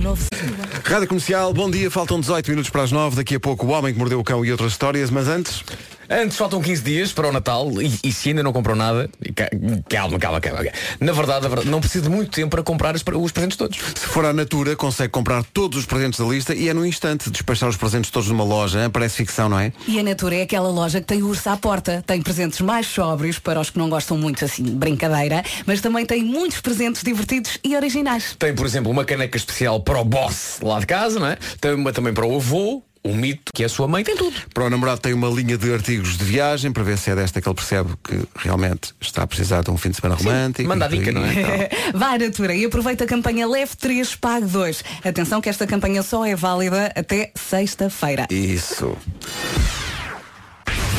[0.85, 3.17] Rádio Comercial, bom dia, faltam 18 minutos para as 9.
[3.17, 5.63] Daqui a pouco o Homem que Mordeu o Cão e outras histórias, mas antes.
[6.11, 9.51] Antes faltam 15 dias para o Natal e, e se ainda não comprou nada, ca-
[9.91, 10.65] calma, calma, calma.
[10.99, 13.77] Na verdade, na verdade, não precisa de muito tempo para comprar os, os presentes todos.
[13.77, 17.29] Se for à Natura, consegue comprar todos os presentes da lista e é no instante
[17.29, 18.83] despachar os presentes todos numa loja.
[18.83, 18.89] hein?
[18.89, 19.71] Parece ficção, não é?
[19.87, 22.03] E a Natura é aquela loja que tem urso à porta.
[22.07, 26.25] Tem presentes mais sóbrios para os que não gostam muito assim, brincadeira, mas também tem
[26.39, 28.37] muitos presentes divertidos e originais.
[28.39, 31.37] Tem, por exemplo, uma caneca especial para o boss lá de casa, não é?
[31.61, 34.35] Tem uma também para o avô, o mito, que é a sua mãe, tem tudo.
[34.55, 37.41] Para o namorado tem uma linha de artigos de viagem para ver se é desta
[37.41, 40.69] que ele percebe que realmente está a precisar de um fim de semana romântico.
[40.69, 41.71] manda a dica, não é?
[41.93, 44.85] à Natura e aproveita a campanha Leve 3, Pague 2.
[45.05, 48.27] Atenção que esta campanha só é válida até sexta-feira.
[48.31, 48.97] Isso.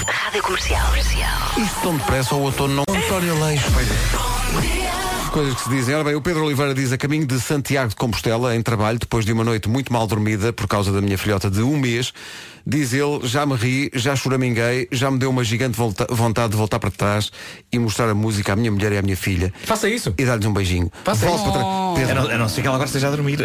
[0.07, 0.93] Rádio Comercial.
[0.95, 2.95] Isto tão depressa ao outono não.
[2.95, 3.65] António Leixo.
[5.31, 5.93] Coisas que se dizem.
[5.93, 9.23] Ora bem, o Pedro Oliveira diz a caminho de Santiago de Compostela, em trabalho, depois
[9.23, 12.11] de uma noite muito mal dormida por causa da minha filhota de um mês.
[12.69, 16.57] Diz ele, já me ri, já choraminguei, já me deu uma gigante volta- vontade de
[16.57, 17.31] voltar para trás
[17.71, 19.51] e mostrar a música à minha mulher e à minha filha.
[19.65, 20.13] Faça isso.
[20.17, 20.91] E dar-lhes um beijinho.
[21.03, 21.51] Faça Volto isso.
[21.51, 22.09] para trás.
[22.11, 23.39] A não, a não ser que ela agora esteja a dormir.
[23.41, 23.43] uh,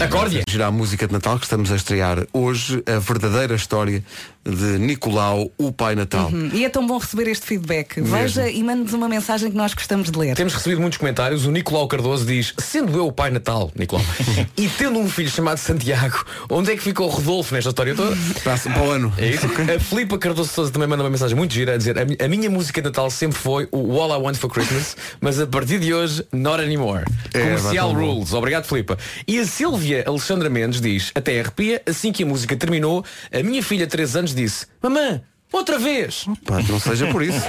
[0.00, 0.42] uh, Acorde.
[0.48, 4.04] girar a música de Natal que estamos a estrear hoje, a verdadeira história
[4.46, 6.28] de Nicolau, o Pai Natal.
[6.32, 8.00] Hum, E é tão bom receber este feedback.
[8.00, 10.36] Veja e mande-nos uma mensagem que nós gostamos de ler.
[10.36, 11.46] Temos recebido muitos comentários.
[11.46, 14.04] O Nicolau Cardoso diz, sendo eu o pai Natal, Nicolau,
[14.56, 18.14] e tendo um filho chamado Santiago, onde é que ficou o Rodolfo nesta história toda?
[18.44, 19.12] Para, para o ano.
[19.18, 19.46] É isso?
[19.46, 22.28] A Filipa Cardoso Souza também manda uma mensagem muito gira a dizer a, mi- a
[22.28, 25.78] minha música de Natal sempre foi o All I Want for Christmas, mas a partir
[25.80, 27.04] de hoje, not anymore.
[27.32, 28.14] É, Comercial tão bom.
[28.14, 28.32] Rules.
[28.34, 28.98] Obrigado, Filipa.
[29.26, 33.62] E a Silvia Alexandra Mendes diz, até arrepia, assim que a música terminou, a minha
[33.62, 36.26] filha de 3 anos disse, mamã, outra vez.
[36.44, 37.40] Pá, não seja por isso.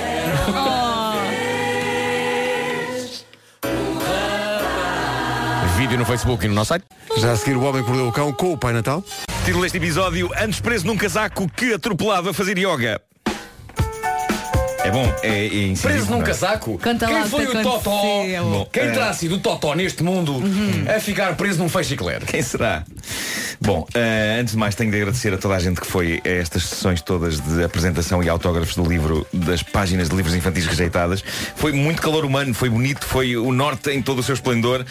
[5.78, 6.86] Vídeo no Facebook e no nosso site.
[7.18, 9.04] Já a seguir o Homem que Mordeu o Cão com o Pai Natal.
[9.46, 13.00] Título deste episódio, antes preso num casaco que atropelava a fazer yoga.
[14.84, 16.26] É bom, é, é Preso num é?
[16.26, 16.80] casaco?
[16.80, 18.24] Conta lá Quem o foi o Totó?
[18.42, 20.42] Bom, Quem eh, terá sido o Totó neste mundo
[20.88, 22.26] a ficar preso num feixe-eclair?
[22.26, 22.84] Quem será?
[23.62, 26.30] Bom, eh, antes de mais tenho de agradecer a toda a gente que foi a
[26.30, 31.24] estas sessões todas de apresentação e autógrafos do livro, das páginas de livros infantis rejeitadas.
[31.56, 34.84] Foi muito calor humano, foi bonito, foi o norte em todo o seu esplendor.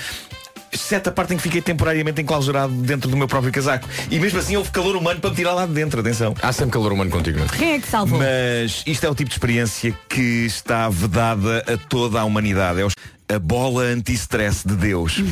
[0.75, 3.89] Exceto a parte em que fiquei temporariamente enclausurado dentro do meu próprio casaco.
[4.11, 6.35] E mesmo assim houve calor humano para me tirar lá de dentro, atenção.
[6.43, 7.49] Há sempre calor humano contigo, não é?
[7.49, 8.19] Quem é que salvou?
[8.19, 12.81] Mas isto é o tipo de experiência que está vedada a toda a humanidade.
[12.81, 12.95] É os-
[13.27, 15.23] a bola anti-stress de Deus.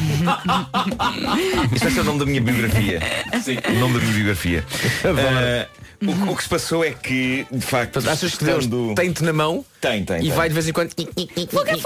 [1.72, 3.00] Isto vai ser o nome da minha biografia.
[3.42, 3.58] Sim.
[3.68, 4.64] O nome da minha biografia.
[5.04, 5.68] Ah,
[6.02, 9.64] o, o que se passou é que, de facto, Achas que Deus tem-te na mão
[9.82, 10.30] tem, tem, e tem.
[10.30, 10.90] vai de vez em quando.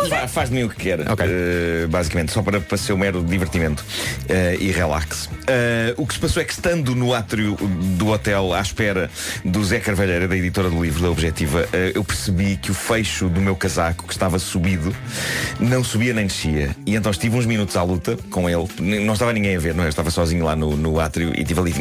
[0.09, 1.27] Fa- Faz de mim o que quer, Ok.
[1.27, 3.83] eh, basicamente, só para, para ser um mero divertimento
[4.29, 5.29] eh, e relax.
[5.47, 7.57] Eh, o que se passou é que estando no átrio
[7.97, 9.11] do hotel à espera
[9.45, 13.41] do Zé Carvalheira, da editora do livro da Objetiva, eu percebi que o fecho do
[13.41, 14.95] meu casaco, que estava subido,
[15.59, 16.77] não subia nem descia.
[16.85, 18.69] E então estive uns minutos à luta com ele.
[19.05, 19.87] Não estava ninguém a ver, não é?
[19.87, 21.73] Eu estava sozinho lá no, no átrio e estive ali.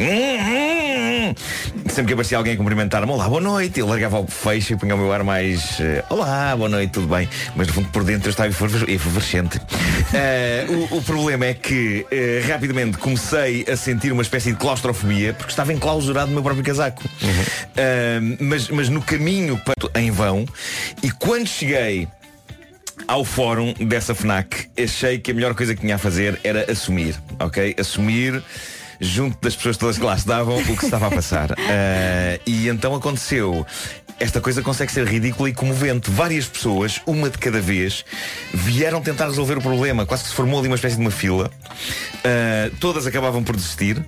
[1.96, 4.94] Sempre que aparecia alguém a cumprimentar-me, olá, boa noite, eu largava o fecho e punha
[4.94, 7.26] o meu ar mais eh, olá, boa noite, tudo bem.
[7.56, 9.58] Mas no fundo por dentro eu estava eferves- efervescente.
[10.14, 15.32] Eh, o, o problema é que eh, rapidamente comecei a sentir uma espécie de claustrofobia
[15.34, 17.02] porque estava enclausurado no meu próprio casaco.
[17.76, 20.46] Eh, mas, mas no caminho para em vão
[21.02, 22.06] e quando cheguei
[23.08, 27.16] ao fórum dessa FNAC, achei que a melhor coisa que tinha a fazer era assumir,
[27.40, 27.74] ok?
[27.78, 28.42] Assumir
[29.00, 31.52] junto das pessoas todas que lá estavam o que se estava a passar.
[31.52, 33.66] Ah, e então aconteceu.
[34.18, 36.10] Esta coisa consegue ser ridícula e comovente.
[36.10, 38.02] Várias pessoas, uma de cada vez,
[38.52, 40.06] vieram tentar resolver o problema.
[40.06, 41.50] Quase que se formou ali uma espécie de uma fila.
[42.24, 44.02] Ah, todas acabavam por desistir,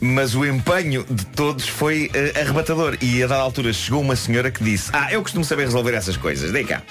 [0.00, 2.96] mas o empenho de todos foi ah, arrebatador.
[3.02, 6.16] E a dada altura chegou uma senhora que disse: Ah, eu costumo saber resolver essas
[6.16, 6.82] coisas, dei cá.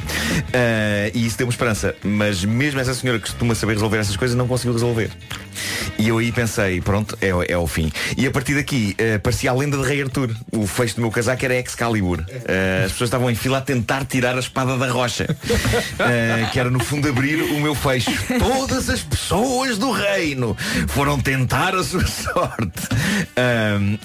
[0.54, 1.96] Ah, e isso deu-me esperança.
[2.04, 5.10] Mas mesmo essa senhora que costuma saber resolver essas coisas não conseguiu resolver.
[5.98, 7.91] E eu aí pensei, pronto, é, é o fim.
[8.17, 10.36] E a partir daqui eh, parecia a lenda de Rei Arthur.
[10.52, 12.23] O fecho do meu casaco era Excalibur.
[12.45, 15.28] Eh, as pessoas estavam em fila a tentar tirar a espada da rocha.
[15.99, 18.12] Eh, que era no fundo abrir o meu fecho.
[18.39, 20.56] Todas as pessoas do reino
[20.88, 22.88] foram tentar a sua sorte.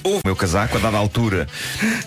[0.02, 1.46] O meu casaco, a dada altura,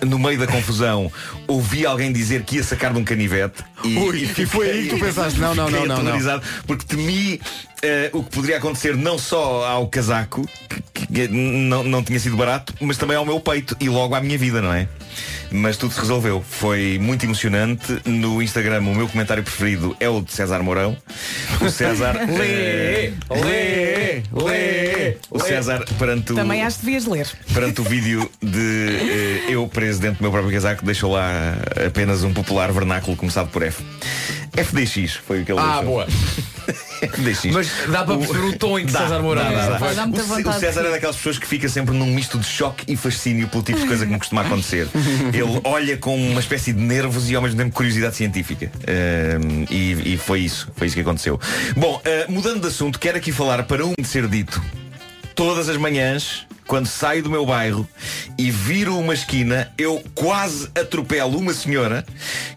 [0.05, 1.11] no meio da confusão,
[1.47, 3.63] ouvi alguém dizer que ia sacar de um canivete.
[3.83, 6.41] E, Ui, e foi aí que tu pensaste, não, não, fiquei não, não, não.
[6.65, 7.39] porque temi
[8.13, 10.47] o que poderia acontecer não só ao casaco,
[10.93, 14.21] que, que não, não tinha sido barato, mas também ao meu peito e logo à
[14.21, 14.87] minha vida, não é?
[15.51, 16.43] Mas tudo se resolveu.
[16.47, 18.01] Foi muito emocionante.
[18.05, 20.97] No Instagram o meu comentário preferido é o de César Mourão.
[21.61, 22.15] O César.
[22.27, 25.17] Lê, lê, lê.
[25.31, 27.27] O César perante o, Também acho que devias ler.
[27.53, 28.89] perante o vídeo de
[29.47, 31.53] eh, eu preso dentro do meu próprio casaco, deixou lá
[31.87, 33.81] apenas um popular vernáculo começado por F.
[34.55, 35.85] FDX foi o que ele Ah, deixou.
[35.85, 36.07] boa.
[37.53, 39.93] Mas dá para perceber o tom em que Dá, César Mourão dá, dá, dá.
[39.93, 42.45] Dá muita O vontade O César é daquelas pessoas que fica sempre num misto de
[42.45, 44.87] choque e fascínio pelo tipo de coisa que me costuma acontecer.
[45.33, 48.71] Ele olha com uma espécie de nervos e ao mesmo tempo curiosidade científica.
[48.87, 51.39] Ahm, e, e foi isso, foi isso que aconteceu.
[51.75, 54.61] Bom, ah, mudando de assunto, quero aqui falar para um de ser dito.
[55.37, 57.87] Todas as manhãs, quando saio do meu bairro
[58.39, 62.03] e viro uma esquina, eu quase atropelo uma senhora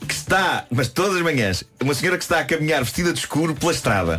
[0.09, 3.55] que está, mas todas as manhãs, uma senhora que está a caminhar vestida de escuro
[3.55, 4.19] pela estrada.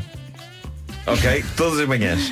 [1.08, 1.44] Ok?
[1.58, 2.32] Todas as manhãs.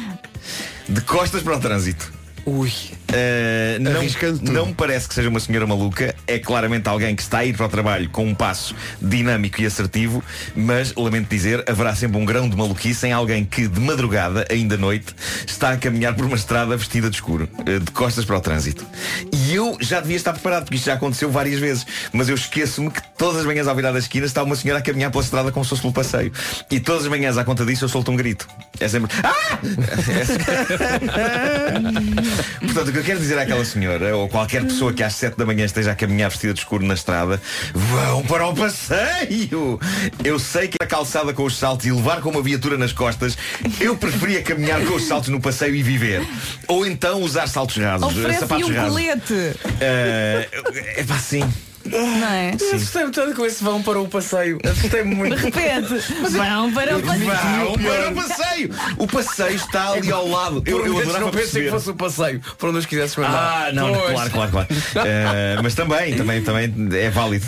[0.88, 2.19] De costas para o trânsito.
[2.46, 2.70] Ui.
[2.70, 6.16] Uh, não, não me parece que seja uma senhora maluca.
[6.28, 9.66] É claramente alguém que está a ir para o trabalho Com um passo dinâmico e
[9.66, 10.24] assertivo
[10.56, 14.76] Mas, lamento dizer, haverá sempre um grão de maluquice Em alguém que, de madrugada, ainda
[14.76, 15.16] à noite
[15.48, 18.86] Está a caminhar por uma estrada vestida de escuro uh, De costas para o trânsito.
[19.34, 22.92] E eu já devia estar preparado Porque isto já aconteceu várias vezes Mas eu esqueço-me
[22.92, 25.52] que todas as manhãs ao virar da esquina Está uma senhora a caminhar pela estrada
[25.52, 26.32] como se fosse pelo passeio.
[26.70, 28.48] E todas as manhãs, à conta disso, eu solto um grito.
[28.80, 29.12] É sempre...
[29.24, 29.60] Ah!
[32.60, 35.46] Portanto, o que eu quero dizer àquela senhora, ou qualquer pessoa que às 7 da
[35.46, 37.42] manhã esteja a caminhar vestida de escuro na estrada,
[37.74, 39.80] vão para o passeio!
[40.24, 43.38] Eu sei que a calçada com os saltos e levar com uma viatura nas costas,
[43.80, 46.26] eu preferia caminhar com os saltos no passeio e viver.
[46.68, 48.90] Ou então usar saltos rasos, sapatos um rasos.
[48.90, 49.34] colete.
[49.80, 51.44] é pá, sim.
[51.92, 52.52] Não é?
[52.60, 54.60] Eu assustei-me tanto com esse vão para o passeio.
[54.64, 55.36] Assustei-me muito.
[55.36, 55.88] De repente,
[56.30, 57.26] vão para o passeio.
[57.66, 58.70] Vão para o passeio!
[58.98, 60.64] O passeio está ali ao lado.
[60.66, 61.72] Eu, eu adorava não pensei que perceber.
[61.72, 63.68] fosse o passeio para onde os quisesses mandar.
[63.68, 64.12] Ah, não, Pois.
[64.12, 64.68] claro, claro, claro.
[65.10, 67.46] Eh, mas também, também, também é válido.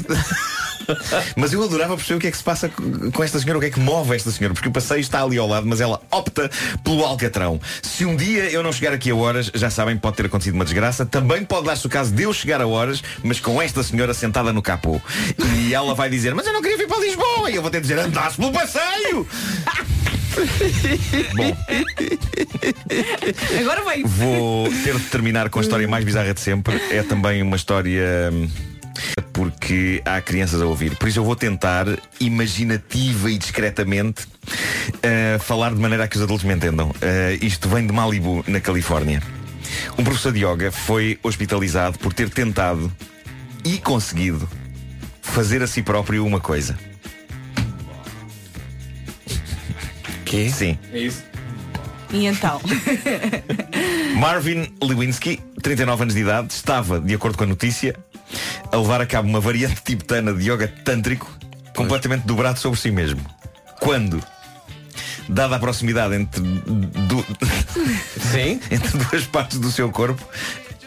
[1.35, 3.67] Mas eu adorava perceber o que é que se passa com esta senhora, o que
[3.67, 6.49] é que move esta senhora, porque o passeio está ali ao lado, mas ela opta
[6.83, 7.59] pelo Alcatrão.
[7.81, 10.65] Se um dia eu não chegar aqui a horas, já sabem, pode ter acontecido uma
[10.65, 11.05] desgraça.
[11.05, 14.53] Também pode dar-se o caso de eu chegar a horas, mas com esta senhora sentada
[14.53, 15.01] no capô.
[15.57, 17.49] E ela vai dizer, mas eu não queria vir para Lisboa.
[17.49, 19.27] E eu vou ter de dizer, andasse pelo passeio!
[21.35, 21.57] Bom,
[23.59, 24.03] Agora vem.
[24.03, 26.81] Vou ter de terminar com a história mais bizarra de sempre.
[26.89, 28.49] É também uma história hum,
[29.33, 30.95] porque há crianças a ouvir.
[30.97, 31.85] Por isso eu vou tentar,
[32.19, 36.89] imaginativa e discretamente, uh, falar de maneira a que os adultos me entendam.
[36.89, 39.21] Uh, isto vem de Malibu, na Califórnia.
[39.97, 42.91] Um professor de yoga foi hospitalizado por ter tentado
[43.63, 44.47] e conseguido
[45.21, 46.77] fazer a si próprio uma coisa.
[50.25, 50.49] Que?
[50.49, 50.77] Sim.
[50.93, 51.23] É isso.
[52.13, 52.59] E então?
[54.17, 57.95] Marvin Lewinsky, 39 anos de idade, estava, de acordo com a notícia,
[58.71, 61.29] a levar a cabo uma variante tibetana de yoga tântrico
[61.75, 63.21] completamente dobrado sobre si mesmo.
[63.79, 64.21] Quando,
[65.29, 67.25] dada a proximidade entre, du-
[68.31, 68.59] Sim.
[68.69, 70.23] entre duas partes do seu corpo,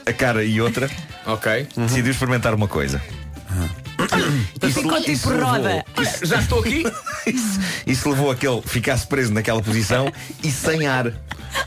[0.06, 0.90] a cara e outra,
[1.26, 1.66] Ok.
[1.76, 3.00] decidiu experimentar uma coisa.
[4.72, 5.84] Ficou tipo roda.
[6.22, 6.84] Já estou aqui?
[7.26, 11.12] Isso, isso levou a que ele ficasse preso naquela posição e sem ar,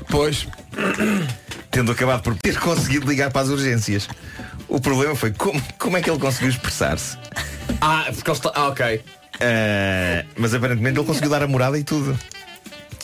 [0.09, 0.47] Pois.
[1.71, 4.07] tendo acabado por ter conseguido ligar para as urgências.
[4.67, 7.17] O problema foi como, como é que ele conseguiu expressar-se.
[7.81, 8.51] Ah, porque ele está.
[8.53, 9.01] Ah, ok.
[9.39, 12.17] Ah, mas aparentemente ele conseguiu dar a morada e tudo.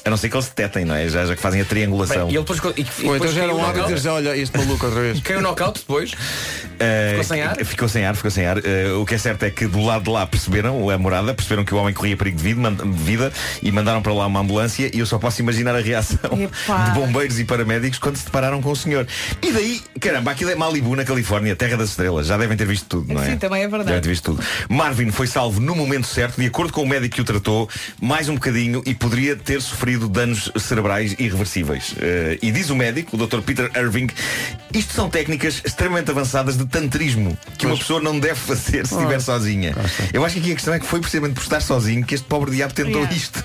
[0.06, 1.08] A não ser que eles detetem, não é?
[1.08, 2.26] Já, já que fazem a triangulação.
[2.28, 2.60] Bem, e ele depois.
[2.78, 3.94] E, e Ou depois então já era um knockout?
[3.94, 5.20] dizer, olha, este maluco outra vez.
[5.24, 6.12] Caiu o knockout depois.
[6.80, 7.66] Ah, Ficou sem ar?
[7.66, 8.58] Ficou sem ar, ficou sem ar.
[8.58, 11.64] Ah, o que é certo é que do lado de lá perceberam a morada, perceberam
[11.64, 13.32] que o homem corria perigo de vida, de vida
[13.62, 16.90] e mandaram para lá uma ambulância e eu só posso imaginar a reação Epá.
[16.90, 19.08] de bombeiros e paramédicos quando se depararam com o senhor.
[19.42, 22.28] E daí, caramba, aquilo é Malibu na Califórnia, terra das estrelas.
[22.28, 23.32] Já devem ter visto tudo, não é?
[23.32, 23.88] Sim, também é verdade.
[23.88, 24.44] Devem ter visto tudo.
[24.70, 27.70] Marvin foi salvo no momento certo, de acordo com o médico que o tratou,
[28.02, 31.96] mais um bocadinho e poderia ter sofrido danos cerebrais irreversíveis.
[32.00, 33.42] Eh, e diz o médico, o Dr.
[33.42, 34.08] Peter Irving,
[34.74, 39.20] isto são técnicas extremamente avançadas de tantrismo que uma pessoa não deve fazer se estiver
[39.22, 39.76] sozinha.
[40.12, 42.26] Eu acho que aqui a questão é que foi precisamente por estar sozinho que este
[42.26, 43.16] pobre diabo tentou Yeah.
[43.16, 43.44] isto.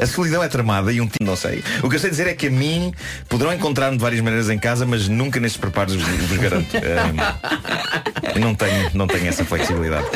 [0.00, 1.62] A solidão é tramada e um tipo, não sei.
[1.82, 2.92] O que eu sei dizer é que a mim
[3.28, 6.74] poderão encontrar-me de várias maneiras em casa, mas nunca nestes preparos vos, vos garanto.
[6.74, 10.06] Eh, não tenho, não tenho essa flexibilidade.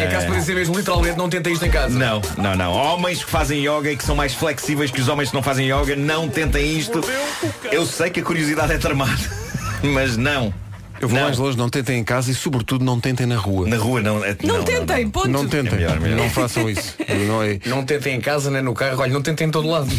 [0.00, 1.96] É caso para dizer mesmo, literalmente, não tenta isto em casa.
[1.98, 2.72] Não, não, não.
[2.72, 5.66] Homens que fazem yoga e que são mais flexíveis que os homens que não fazem
[5.70, 7.00] yoga, não tentem isto.
[7.70, 9.12] Eu sei que a curiosidade é tramada,
[9.82, 10.52] mas não.
[11.00, 11.24] Eu vou Não.
[11.26, 13.66] mais longe, não tentem em casa e sobretudo não tentem na rua.
[13.66, 14.24] Na rua não.
[14.24, 15.28] é- Não, tentem, ponto.
[15.28, 16.16] Não tentem, É melhor, melhor.
[16.16, 16.94] não façam isso.
[17.26, 17.58] Não é.
[17.66, 19.00] Não tentem em casa, nem no carro.
[19.00, 19.88] Olha, não tentem em todo lado.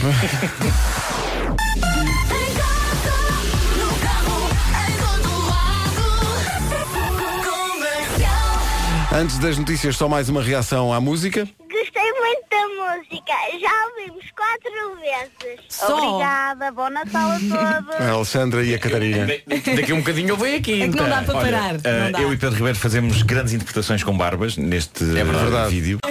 [9.11, 11.47] Antes das notícias, só mais uma reação à música.
[11.71, 13.34] Gostei muito da música.
[13.61, 15.59] Já ouvimos quatro vezes.
[15.69, 15.97] Só?
[15.97, 16.71] Obrigada.
[16.71, 17.95] Bom Natal a todos.
[17.99, 19.27] A Alexandra e a Catarina.
[19.47, 20.81] Daqui a um bocadinho eu venho aqui.
[20.81, 21.75] É que não dá para Olha, parar.
[21.83, 22.21] eh, não dá.
[22.21, 25.69] eu e Pedro Ribeiro fazemos grandes interpretações com barbas neste eh, verdade.
[25.69, 25.99] vídeo.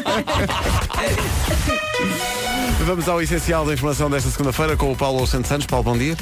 [2.84, 5.66] Vamos ao essencial da informação desta segunda-feira com o Paulo Santos Santos.
[5.66, 6.16] Paulo, bom dia.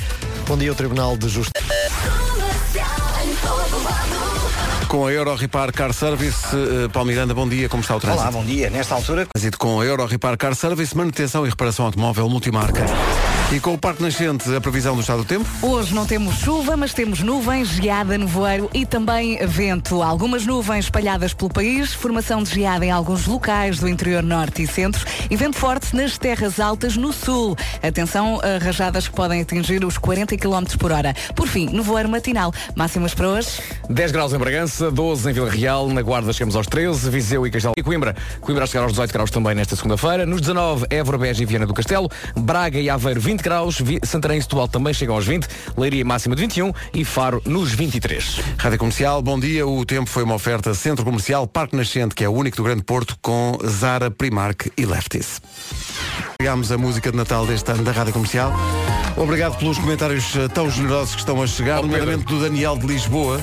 [0.47, 1.65] Bom dia, o Tribunal de Justiça.
[4.91, 8.25] Com a Euro Repar Car Service, eh, Paulo Miranda, bom dia, como está o trânsito?
[8.25, 8.69] Olá, bom dia.
[8.69, 12.85] Nesta altura, Trânsito com a Euro Repar Car Service, manutenção e reparação automóvel multimarca.
[13.53, 15.45] E com o Parque Nascente, a previsão do estado do tempo?
[15.61, 20.05] Hoje não temos chuva, mas temos nuvens, geada, nevoeiro e também vento.
[20.05, 24.69] Algumas nuvens espalhadas pelo país, formação de geada em alguns locais do interior norte e
[24.69, 27.57] centro e vento forte nas terras altas no sul.
[27.83, 31.13] Atenção a rajadas que podem atingir os 40 km por hora.
[31.35, 32.55] Por fim, nevoeiro matinal.
[32.77, 33.61] Máximas para hoje?
[33.89, 37.51] 10 graus em Bragança, 12 em Vila Real, na Guarda chegamos aos 13, Viseu e
[37.51, 38.15] Castelo e Coimbra.
[38.41, 40.25] Coimbra a chegar aos 18 graus também nesta segunda-feira.
[40.25, 42.09] Nos 19, Évora, Beja e Viana do Castelo.
[42.37, 43.81] Braga e Aveiro 20 graus.
[43.81, 45.47] Vi- Santarém e Setúbal também chegam aos 20.
[45.77, 48.41] Leiria máxima de 21 e Faro nos 23.
[48.59, 49.67] Rádio Comercial, bom dia.
[49.67, 52.83] O tempo foi uma oferta Centro Comercial Parque Nascente, que é o único do Grande
[52.83, 55.41] Porto, com Zara, Primark e Lefties.
[56.41, 58.53] Chegámos a música de Natal deste ano da Rádio Comercial.
[59.17, 63.41] Obrigado pelos comentários eh, tão generosos que estão a chegar, nomeadamente do Daniel de Lisboa,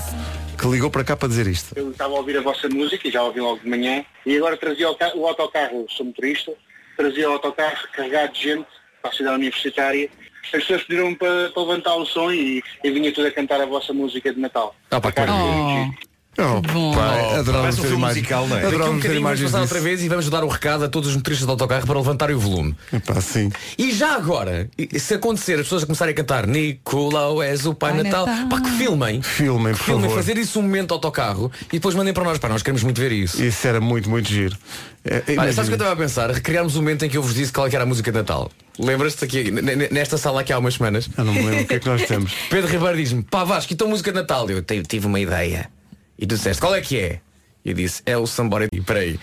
[0.57, 1.73] que ligou para cá para dizer isto.
[1.75, 4.57] Eu estava a ouvir a vossa música e já ouvi logo de manhã e agora
[4.57, 6.51] trazia o, o autocarro, sou motorista,
[6.95, 8.65] trazia o autocarro carregado de gente
[9.07, 10.09] para a cidade universitária.
[10.43, 13.65] As pessoas pediram-me para, para levantar o som e, e vinha tudo a cantar a
[13.65, 14.75] vossa música de Natal.
[14.91, 16.06] Ah, pá, Por
[16.39, 16.93] Oh, bom.
[16.93, 17.99] pai, um filme imagens.
[18.17, 18.67] musical, não é?
[18.67, 19.57] Um imagens passar disso.
[19.75, 22.35] outra vez e vamos dar o recado a todos os motoristas de autocarro para levantarem
[22.35, 22.75] o volume.
[22.93, 23.51] Epá, sim.
[23.77, 24.69] E já agora,
[24.99, 28.47] se acontecer as pessoas a começarem a cantar Nicolau és o Pai Pai Natal, Natal.
[28.49, 29.21] pá, que filmem.
[29.21, 30.15] Filmem, por Que filmem, favor.
[30.17, 32.37] fazer isso um momento de autocarro e depois mandem para nós.
[32.37, 33.41] Para nós queremos muito ver isso.
[33.43, 34.55] Isso era muito, muito giro.
[35.03, 35.53] É, Olha, imagina.
[35.53, 36.29] sabes o que eu estava a pensar?
[36.31, 38.17] Recriarmos o momento em que eu vos disse qual é que era a música de
[38.17, 38.51] Natal.
[38.77, 39.49] Lembras-te aqui,
[39.91, 41.09] nesta sala aqui há umas semanas?
[41.17, 42.31] Eu não me lembro o que é que nós temos.
[42.49, 44.47] Pedro Ribeiro diz-me, pá Vasco, então música de Natal.
[44.49, 45.69] Eu "Te- tive uma ideia.
[46.17, 47.21] E tu disseste, qual é que é?
[47.63, 48.67] E eu disse, é o Somebody.
[48.71, 49.19] E peraí.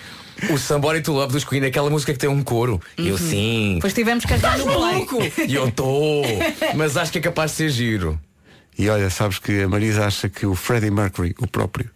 [0.50, 2.80] O Somebody to Love dos Queen, é aquela música que tem um coro.
[2.98, 3.76] E eu sim.
[3.76, 4.64] Depois tivemos que no play.
[4.64, 5.18] Maluco!
[5.48, 6.24] E eu estou.
[6.74, 8.20] Mas acho que é capaz de ser giro.
[8.78, 11.88] E olha, sabes que a Marisa acha que o Freddie Mercury, o próprio,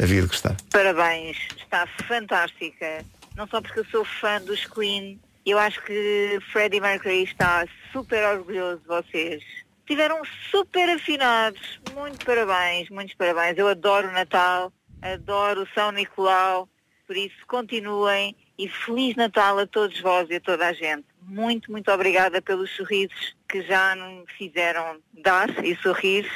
[0.00, 0.56] havia de gostar.
[0.70, 3.04] Parabéns, está fantástica.
[3.34, 8.22] Não só porque eu sou fã dos Queen, eu acho que Freddie Mercury está super
[8.24, 9.42] orgulhoso de vocês.
[9.86, 11.80] Tiveram super afinados.
[11.94, 13.58] Muito parabéns, muitos parabéns.
[13.58, 16.68] Eu adoro o Natal, adoro o São Nicolau,
[17.06, 21.04] por isso continuem e Feliz Natal a todos vós e a toda a gente.
[21.22, 26.26] Muito, muito obrigada pelos sorrisos que já me fizeram dar e sorrir.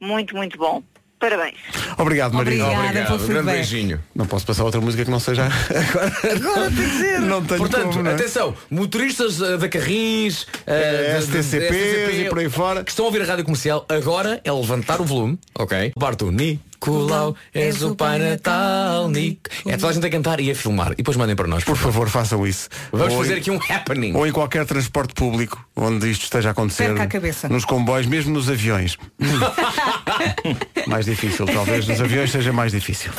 [0.00, 0.82] Muito, muito bom.
[1.24, 1.54] Parabéns.
[1.96, 2.34] Obrigado.
[2.36, 3.14] Obrigada Obrigado.
[3.24, 3.98] Um grande beijinho.
[4.14, 6.12] Não posso passar outra música que não seja agora.
[6.36, 7.20] Agora tem que ser.
[7.20, 8.14] Não tenho Portanto, como, não é?
[8.14, 12.84] atenção, motoristas eh, da Carris, É, eh, da- da- STCPs e por aí fora.
[12.84, 15.94] que estão a ouvir a rádio comercial, agora é levantar o volume, ok?
[15.98, 16.30] Parto
[16.84, 19.38] Nicolau, és o Pai Natal, Nic.
[19.66, 20.92] É toda a gente a cantar e a filmar.
[20.92, 21.64] E depois mandem para nós.
[21.64, 22.68] Por favor, façam isso.
[22.92, 24.14] Vamos Ou fazer em- aqui um happening.
[24.14, 26.88] Ou em qualquer transporte público onde isto esteja a acontecer.
[26.88, 27.48] Perca a cabeça.
[27.48, 28.98] Nos comboios, mesmo nos aviões.
[30.86, 31.86] mais difícil, talvez.
[31.88, 33.10] Nos aviões seja mais difícil.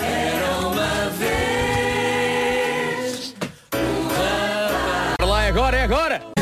[5.18, 6.35] Para lá, é agora, é agora!